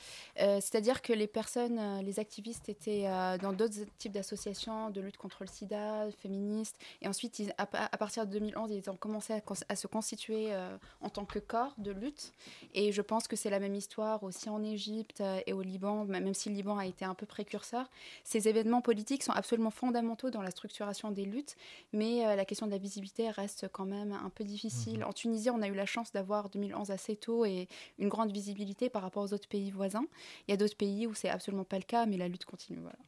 [0.40, 5.00] Euh, C'est-à-dire que les personnes, euh, les activistes étaient euh, dans d'autres types d'associations de
[5.00, 8.88] lutte contre le sida, féministes, et ensuite, ils- à, pa- à partir de 2011, ils
[8.90, 9.34] ont commencé
[9.68, 12.32] à, se constituer euh, en tant que corps de lutte.
[12.74, 16.32] Et je pense que c'est la même histoire aussi en Égypte et au Liban, même
[16.34, 17.88] si le Liban a été un peu précurseur.
[18.24, 21.56] Ces événements politiques sont absolument fondamentaux dans la structuration des luttes,
[21.92, 25.04] mais la question de la visibilité reste quand même un peu difficile.
[25.04, 27.63] En Tunisie, on a eu la chance d'avoir 2011 assez tôt et
[27.98, 30.06] une grande visibilité par rapport aux autres pays voisins.
[30.46, 32.80] Il y a d'autres pays où c'est absolument pas le cas, mais la lutte continue.
[32.80, 32.98] Voilà.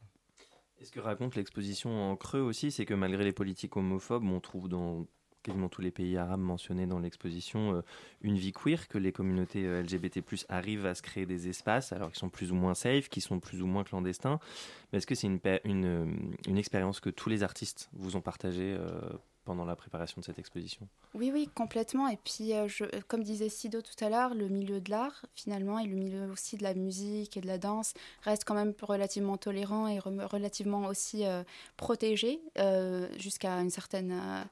[0.80, 4.40] Et ce que raconte l'exposition en creux aussi, c'est que malgré les politiques homophobes, on
[4.40, 5.07] trouve dans
[5.46, 7.82] quasiment tous les pays arabes mentionnés dans l'exposition euh,
[8.20, 12.09] une vie queer, que les communautés euh, LGBT+, arrivent à se créer des espaces, alors
[12.11, 14.40] qu'ils sont plus ou moins safe, qui sont plus ou moins clandestins.
[14.92, 16.07] Est-ce que c'est euh,
[16.48, 18.76] une expérience que tous les artistes vous ont partagée
[19.47, 22.09] pendant la préparation de cette exposition Oui, oui, complètement.
[22.09, 25.78] Et puis, euh, je, comme disait Sido tout à l'heure, le milieu de l'art, finalement,
[25.78, 29.38] et le milieu aussi de la musique et de la danse, reste quand même relativement
[29.38, 31.42] tolérant et relativement aussi euh,
[31.78, 34.12] protégé euh, jusqu'à une certaine.
[34.12, 34.42] euh,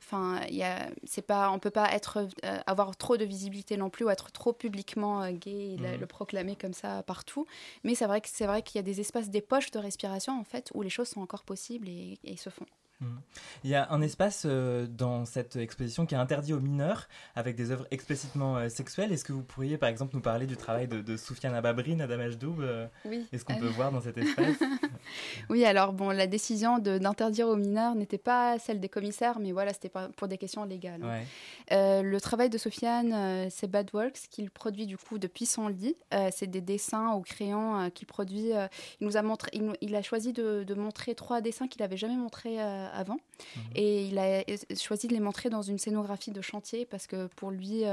[0.00, 3.76] Enfin, il y a, c'est pas, on peut pas être, euh, avoir trop de visibilité
[3.76, 6.00] non plus ou être trop publiquement euh, gay et le- Mhm.
[6.00, 7.46] le proclamer comme ça partout.
[7.82, 10.38] Mais c'est vrai que c'est vrai qu'il y a des espaces, des poches de respiration
[10.38, 12.64] en fait où les choses sont encore possibles et, et se font.
[13.00, 13.20] Mhm.
[13.64, 17.54] Il y a un espace euh, dans cette exposition qui est interdit aux mineurs, avec
[17.54, 19.12] des œuvres explicitement euh, sexuelles.
[19.12, 22.20] Est-ce que vous pourriez, par exemple, nous parler du travail de, de Soufiane Ababri, Nadam
[22.20, 23.26] Ajdoub euh, Oui.
[23.32, 24.56] Est-ce qu'on peut voir dans cet espace?
[25.48, 29.72] Oui, alors bon, la décision d'interdire aux mineurs n'était pas celle des commissaires, mais voilà,
[29.72, 31.00] c'était pour des questions légales.
[31.02, 31.22] hein.
[31.70, 32.02] Ouais.
[32.02, 35.96] Le travail de Sofiane, euh, c'est Bad Works, qu'il produit du coup depuis son lit.
[36.32, 38.50] C'est des dessins au crayon qu'il produit.
[39.00, 42.16] il nous a montré, il, a choisi de, de montrer trois dessins qu'il n'avait jamais
[42.16, 42.58] montrés
[42.92, 43.18] avant.
[43.38, 43.60] Mmh.
[43.74, 44.42] Et il a
[44.76, 47.84] choisi de les montrer dans une scénographie de chantier parce que pour lui,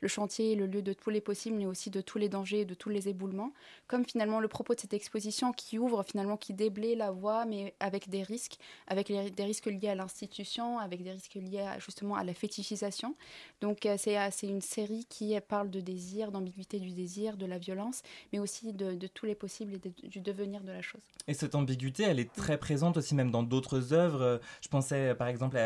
[0.00, 2.60] le chantier est le lieu de tous les possibles, mais aussi de tous les dangers
[2.60, 3.52] et de tous les éboulements.
[3.86, 7.74] Comme finalement le propos de cette exposition qui ouvre, finalement, qui déblaye la voie, mais
[7.80, 12.24] avec des risques, avec des risques liés à l'institution, avec des risques liés justement à
[12.24, 13.14] la fétichisation.
[13.60, 18.38] Donc c'est une série qui parle de désir, d'ambiguïté du désir, de la violence, mais
[18.38, 21.00] aussi de, tous les possibles et du devenir de la chose.
[21.26, 24.40] Et cette ambiguïté, elle est très présente aussi même dans d'autres œuvres.
[24.60, 25.58] Je pensais par exemple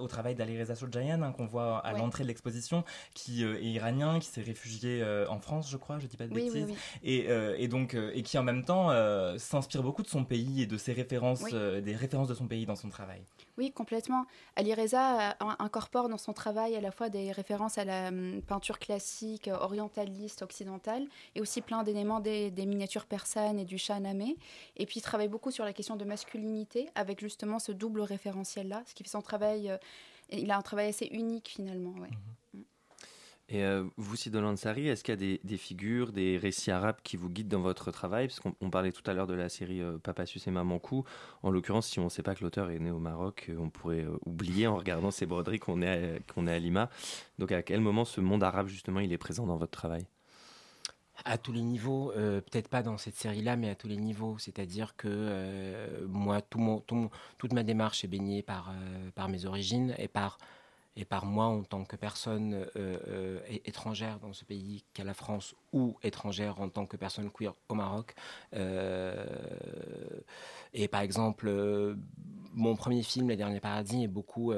[0.00, 2.84] au travail d'Ali Reza Sojayan hein, qu'on voit à l'entrée de l'exposition,
[3.14, 6.26] qui euh, est iranien, qui s'est réfugié euh, en France, je crois, je dis pas
[6.26, 6.68] de bêtises,
[7.02, 8.90] Et, euh, et, donc et qui en même temps
[9.38, 12.76] s'inspire beaucoup de son pays et de ses références, des références de son pays dans
[12.76, 13.22] son travail.
[13.58, 14.24] Oui, complètement.
[14.56, 18.78] Ali Reza incorpore dans son travail à la fois des références à la hum, peinture
[18.78, 24.36] classique, orientaliste, occidentale, et aussi plein d'éléments des, miniatures persanes et du Shahnameh.
[24.76, 28.82] Et puis il travaille beaucoup sur la question de masculinité, avec justement ce double référentiel-là,
[28.86, 29.70] ce qui fait son travail.
[29.70, 29.76] Euh,
[30.30, 31.92] il a un travail assez unique finalement.
[32.00, 32.08] Ouais.
[32.08, 32.16] Mhm.
[32.16, 32.41] Mm.
[33.52, 37.18] Et euh, vous, Sidolan Ansari, est-ce qu'il y a des, figures, des récits arabes qui
[37.18, 38.28] vous guident dans votre travail?
[38.28, 41.04] Parce qu'on parlait tout à l'heure de la série euh, Papa Sus et Maman Cou.
[41.42, 44.06] En l'occurrence, si on ne sait pas que l'auteur est né au Maroc, on pourrait
[44.24, 46.88] oublier en regardant ces broderies qu'on est, est à Lima.
[47.38, 50.06] Donc à quel moment ce monde arabe, justement, il est présent dans votre travail?
[51.24, 54.38] À tous les niveaux, euh, peut-être pas dans cette série-là, mais à tous les niveaux.
[54.38, 59.94] C'est-à-dire que euh, moi, tout mon, toute ma démarche est baignée euh, par mes origines
[59.98, 60.38] et par,
[60.96, 62.66] et par moi en tant que personne
[63.64, 67.74] étrangère dans ce pays qu'est la France ou étrangère en tant que personne queer au
[67.74, 68.14] Maroc.
[70.72, 71.96] et par exemple,
[72.52, 74.52] mon premier film, Les Derniers Paradis, est beaucoup,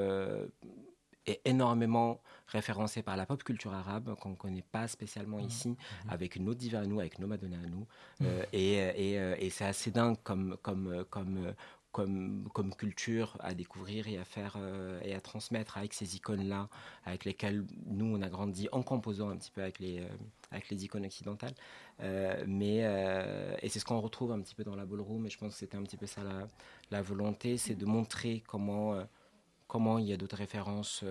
[1.25, 5.47] est énormément référencé par la pop culture arabe qu'on ne connaît pas spécialement mmh.
[5.47, 6.09] ici, mmh.
[6.09, 7.87] avec nos divas à nous, avec nos madonnas à nous.
[8.19, 8.25] Mmh.
[8.25, 11.53] Euh, et, et, euh, et c'est assez dingue comme, comme, comme,
[11.95, 16.69] comme, culture à découvrir et à faire euh, et à transmettre avec ces icônes-là,
[17.05, 20.03] avec lesquelles nous on a grandi en composant un petit peu avec les,
[20.51, 21.53] avec les icônes occidentales.
[22.47, 22.79] mais
[23.61, 25.25] et c'est ce qu'on retrouve un petit peu dans la ballroom.
[25.25, 26.47] Et je pense que c'était un petit peu ça la,
[26.91, 28.99] la volonté, c'est de montrer comment
[29.67, 31.03] comment il y a d'autres références.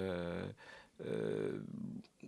[1.01, 1.59] Euh,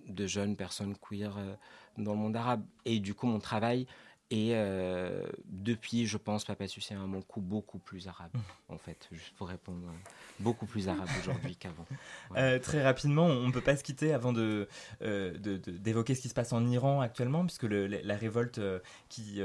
[0.09, 1.55] de jeunes personnes queer euh,
[1.99, 2.65] dans le monde arabe.
[2.85, 3.87] Et du coup, mon travail
[4.31, 8.33] et euh, depuis, je pense, Papa Sucé a mon coup beaucoup plus arabe,
[8.69, 10.11] en fait, juste pour répondre, euh,
[10.41, 11.87] beaucoup plus arabe aujourd'hui qu'avant.
[12.37, 14.69] Euh, très rapidement, on ne peut pas se quitter avant de,
[15.01, 18.61] d'évoquer ce qui se passe en Iran actuellement, puisque le, la révolte
[19.09, 19.41] qui,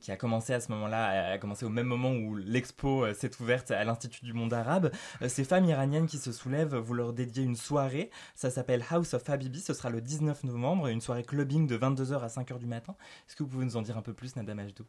[0.00, 3.70] qui a commencé à ce moment-là, a commencé au même moment où l'expo s'est ouverte
[3.70, 4.90] à l'Institut du monde arabe.
[5.28, 9.28] ces femmes iraniennes qui se soulèvent, vous leur dédiez une soirée, ça s'appelle House of
[9.28, 12.96] Habibi, ce sera le 19 novembre, une soirée clubbing de 22h à 5h du matin.
[13.28, 14.86] Est-ce que vous pouvez nous en dire un peu plus, Nada Majdoub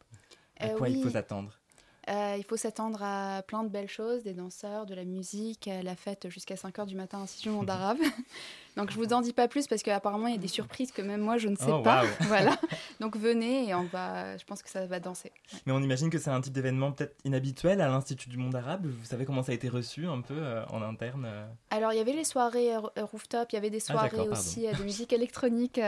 [0.58, 1.65] À quoi il faut s'attendre euh,
[2.08, 6.28] il faut s'attendre à plein de belles choses, des danseurs, de la musique, la fête
[6.28, 7.98] jusqu'à 5h du matin ainsi du monde arabe.
[8.76, 11.00] Donc je vous en dis pas plus parce qu'apparemment il y a des surprises que
[11.00, 12.04] même moi je ne sais oh, pas.
[12.20, 12.58] voilà.
[13.00, 15.32] Donc venez et on va, je pense que ça va danser.
[15.64, 18.86] Mais on imagine que c'est un type d'événement peut-être inhabituel à l'Institut du monde arabe.
[18.86, 21.96] Vous savez comment ça a été reçu un peu euh, en interne euh Alors il
[21.96, 25.80] y avait les soirées rooftop, il y avait des ah, soirées aussi de musique électronique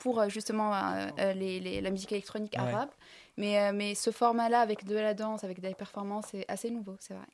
[0.00, 0.72] pour justement
[1.16, 2.90] les, la musique électronique arabe.
[3.38, 6.96] Mais, euh, mais ce format-là, avec de la danse, avec des performances, c'est assez nouveau,
[6.98, 7.26] c'est vrai.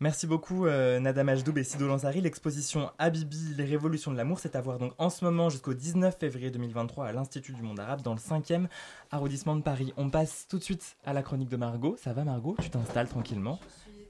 [0.00, 2.20] Merci beaucoup euh, Nada et Sido Lanzari.
[2.20, 6.18] L'exposition Habibi, les révolutions de l'amour, c'est à voir donc en ce moment jusqu'au 19
[6.18, 8.66] février 2023 à l'Institut du monde arabe dans le 5e
[9.10, 9.92] arrondissement de Paris.
[9.98, 11.96] On passe tout de suite à la chronique de Margot.
[11.98, 12.56] Ça va Margot?
[12.60, 13.60] Tu t'installes tranquillement?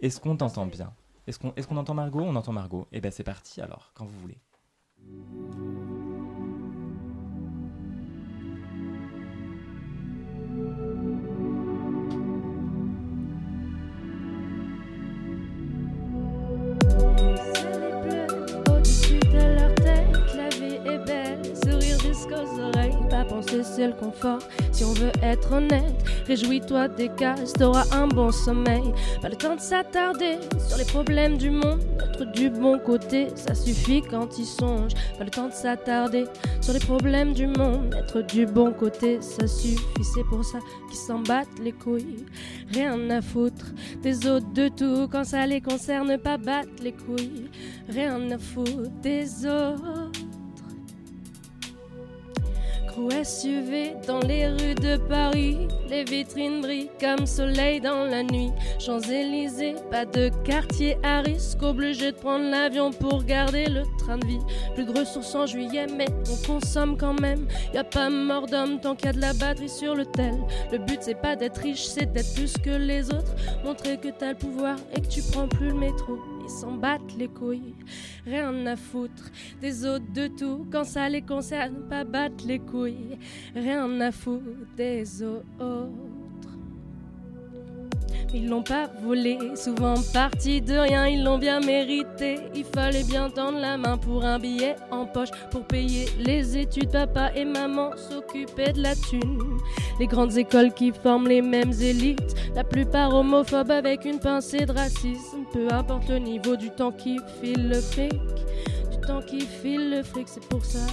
[0.00, 0.92] Est-ce qu'on t'entend bien?
[1.26, 2.22] Est-ce qu'on est qu'on entend Margot?
[2.22, 2.86] On entend Margot.
[2.92, 4.38] Eh bien c'est parti alors, quand vous voulez.
[23.80, 24.40] C'est le confort.
[24.72, 28.92] Si on veut être honnête, réjouis-toi des cases, t'auras un bon sommeil.
[29.20, 33.54] Pas le temps de s'attarder sur les problèmes du monde, être du bon côté, ça
[33.54, 34.92] suffit quand il songe.
[35.18, 36.24] Pas le temps de s'attarder
[36.60, 39.78] sur les problèmes du monde, être du bon côté, ça suffit.
[40.14, 40.58] C'est pour ça
[40.88, 42.26] qu'ils s'en battent les couilles.
[42.72, 43.66] Rien à foutre
[44.02, 47.48] des autres de tout quand ça les concerne, pas battre les couilles.
[47.88, 50.10] Rien à foutre des autres.
[53.08, 55.68] SUV dans les rues de Paris.
[55.88, 58.50] Les vitrines brillent comme soleil dans la nuit.
[58.78, 61.62] Champs-Élysées, pas de quartier à risque.
[61.62, 64.40] Obligé de prendre l'avion pour garder le train de vie.
[64.74, 67.46] Plus de ressources en juillet, mais on consomme quand même.
[67.72, 70.34] Y a pas mort d'homme tant qu'il y a de la batterie sur le tel.
[70.72, 73.34] Le but c'est pas d'être riche, c'est d'être plus que les autres.
[73.64, 76.18] Montrer que t'as le pouvoir et que tu prends plus le métro
[76.50, 77.74] s'en battent les couilles.
[78.26, 79.30] Rien à foutre
[79.60, 83.18] des autres de tout quand ça les concerne, pas battre les couilles.
[83.54, 84.42] Rien à foutre
[84.76, 86.09] des autres.
[88.32, 92.36] Ils l'ont pas volé, souvent parti de rien, ils l'ont bien mérité.
[92.54, 96.90] Il fallait bien tendre la main pour un billet en poche, pour payer les études.
[96.90, 99.38] Papa et maman s'occupaient de la thune.
[99.98, 104.72] Les grandes écoles qui forment les mêmes élites, la plupart homophobes avec une pincée de
[104.72, 105.44] racisme.
[105.52, 108.12] Peu importe le niveau du temps qui file le fric,
[109.18, 110.86] qui file le fric, c'est pour ça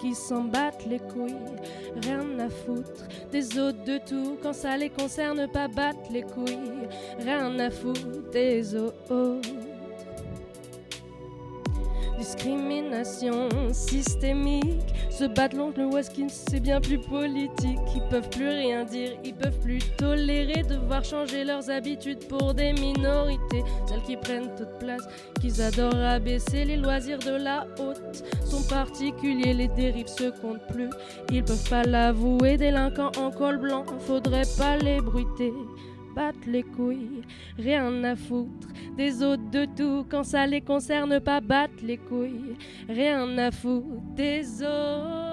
[0.00, 1.34] qui s'en battent les couilles,
[2.02, 6.88] rien à foutre des autres de tout quand ça les concerne pas battre les couilles,
[7.20, 9.40] rien à foutre des autres.
[12.18, 17.78] Discrimination systémique, se battre l'oncle Watkins, c'est bien plus politique.
[17.94, 22.72] Ils peuvent plus rien dire, ils peuvent plus tolérer devoir changer leurs habitudes pour des
[22.72, 25.02] minorités, celles qui prennent toute place,
[25.40, 28.24] qu'ils adorent abaisser les loisirs de la haute.
[28.44, 30.90] Sont particuliers, les dérives se comptent plus.
[31.30, 35.52] Ils peuvent pas l'avouer, délinquants en col blanc, faudrait pas les bruiter
[36.18, 37.22] battre les couilles,
[37.56, 38.68] rien à foutre.
[38.96, 42.56] Des autres de tout quand ça les concerne pas battre les couilles,
[42.88, 44.02] rien à foutre.
[44.16, 45.27] Des autres.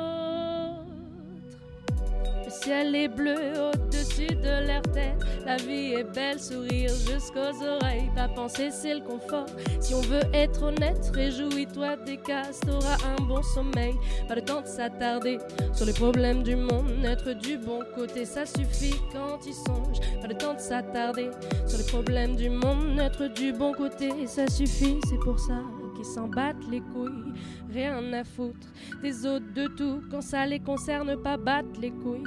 [2.62, 8.28] Ciel est bleu au-dessus de leur tête, la vie est belle, sourire jusqu'aux oreilles, pas
[8.28, 9.46] penser c'est le confort.
[9.80, 13.94] Si on veut être honnête, réjouis-toi des casses, t'auras un bon sommeil,
[14.28, 15.38] pas le temps de s'attarder
[15.74, 20.28] sur les problèmes du monde, être du bon côté, ça suffit quand il songe, pas
[20.28, 21.30] le temps de s'attarder
[21.68, 25.62] sur les problèmes du monde, être du bon côté, ça suffit, c'est pour ça
[26.06, 27.34] s'en battent les couilles,
[27.70, 28.68] rien à foutre
[29.02, 32.24] des autres de tout quand ça les concerne pas battre les couilles,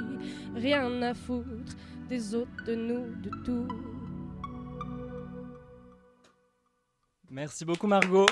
[0.55, 1.75] rien à foutre
[2.07, 3.67] des autres de nous de tout.
[7.29, 8.25] Merci beaucoup Margot.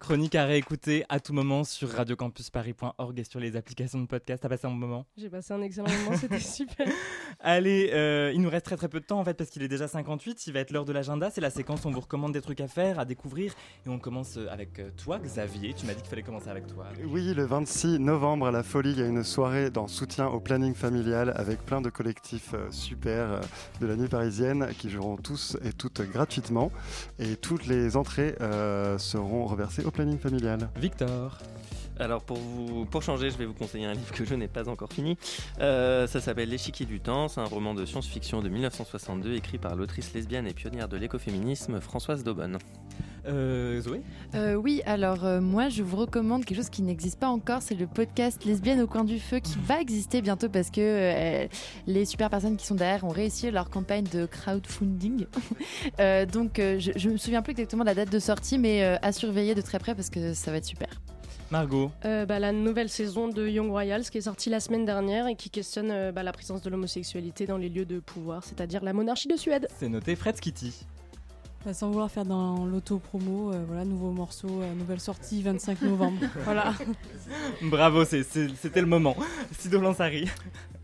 [0.00, 4.42] Chronique à réécouter à tout moment sur radiocampusparis.org et sur les applications de podcast.
[4.42, 6.88] T'as passé un bon moment J'ai passé un excellent moment, c'était super.
[7.40, 9.68] Allez, euh, il nous reste très très peu de temps en fait parce qu'il est
[9.68, 10.46] déjà 58.
[10.46, 11.30] Il va être l'heure de l'agenda.
[11.30, 13.54] C'est la séquence où on vous recommande des trucs à faire, à découvrir.
[13.86, 15.74] Et on commence avec euh, toi, Xavier.
[15.74, 16.86] Tu m'as dit qu'il fallait commencer avec toi.
[17.06, 20.40] Oui, le 26 novembre à la Folie, il y a une soirée dans soutien au
[20.40, 23.40] planning familial avec plein de collectifs euh, super euh,
[23.80, 26.70] de la nuit parisienne qui joueront tous et toutes gratuitement.
[27.18, 30.68] Et toutes les entrées euh, seront reversées au planning familial.
[30.76, 31.38] Victor.
[31.98, 34.68] Alors pour vous, pour changer, je vais vous conseiller un livre que je n'ai pas
[34.68, 35.16] encore fini.
[35.60, 37.28] Euh, ça s'appelle L'échiquier du temps.
[37.28, 41.80] C'est un roman de science-fiction de 1962 écrit par l'autrice lesbienne et pionnière de l'écoféminisme
[41.80, 42.58] Françoise Daubonne.
[43.26, 44.02] Euh, Zoé
[44.34, 47.74] Euh, oui, alors euh, moi je vous recommande quelque chose qui n'existe pas encore, c'est
[47.74, 51.46] le podcast Lesbienne au coin du feu qui va exister bientôt parce que euh,
[51.86, 55.26] les super personnes qui sont derrière ont réussi leur campagne de crowdfunding.
[56.00, 58.82] Euh, donc euh, je, je me souviens plus exactement de la date de sortie, mais
[58.82, 60.88] euh, à surveiller de très près parce que ça va être super.
[61.50, 61.90] Margot.
[62.04, 65.36] Euh, bah, la nouvelle saison de Young Royals qui est sortie la semaine dernière et
[65.36, 68.92] qui questionne euh, bah, la présence de l'homosexualité dans les lieux de pouvoir, c'est-à-dire la
[68.92, 69.68] monarchie de Suède.
[69.78, 70.84] C'est noté Fred Kitty.
[71.64, 76.18] Bah, sans vouloir faire dans l'auto-promo, euh, voilà, nouveau morceau, euh, nouvelle sortie 25 novembre.
[76.44, 76.74] voilà.
[77.62, 79.16] Bravo, c'était le moment.
[79.58, 80.28] Sido Lansari.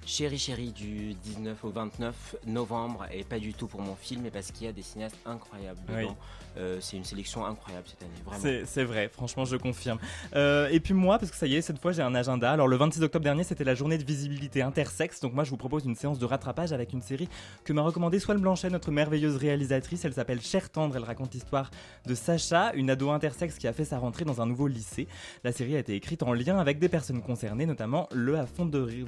[0.06, 4.30] Chéri Chéri du 19 au 29 novembre et pas du tout pour mon film mais
[4.30, 6.02] parce qu'il y a des cinéastes incroyables Oui.
[6.04, 6.16] dedans.
[6.60, 8.64] Euh, c'est une sélection incroyable cette année, vraiment.
[8.66, 9.98] C'est vrai, franchement, je confirme.
[10.36, 12.50] Euh, et puis moi, parce que ça y est, cette fois j'ai un agenda.
[12.50, 15.20] Alors le 26 octobre dernier, c'était la journée de visibilité intersexe.
[15.20, 17.28] Donc moi, je vous propose une séance de rattrapage avec une série
[17.64, 20.04] que m'a recommandée Swan Blanchet, notre merveilleuse réalisatrice.
[20.04, 20.96] Elle s'appelle Cher Tendre.
[20.96, 21.70] Elle raconte l'histoire
[22.06, 25.08] de Sacha, une ado intersexe qui a fait sa rentrée dans un nouveau lycée.
[25.44, 29.06] La série a été écrite en lien avec des personnes concernées, notamment le fondatrice,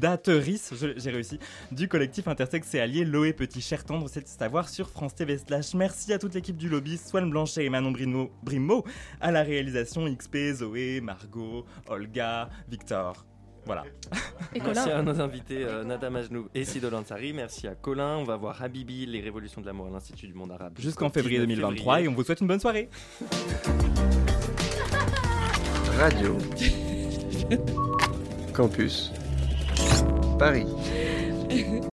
[0.00, 1.38] je- j'ai réussi,
[1.72, 4.08] du collectif intersexe et allié Loé Petit Cher Tendre.
[4.08, 5.74] C'est à voir sur France TV slash.
[5.74, 8.84] Merci à toute l'équipe du lobby, Swan Blanchet et Manon Brino, Brimo,
[9.20, 13.24] à la réalisation XP, Zoé, Margot, Olga, Victor.
[13.66, 13.84] Voilà.
[14.64, 17.34] Merci à nos invités euh, Nada Majnou et Sido Lansari.
[17.34, 18.16] Merci à Colin.
[18.16, 20.74] On va voir Habibi, les révolutions de l'amour à l'Institut du monde arabe.
[20.78, 22.88] Jusqu'en février 2023 et on vous souhaite une bonne soirée.
[25.98, 26.38] Radio
[28.54, 29.12] Campus
[30.38, 31.88] Paris.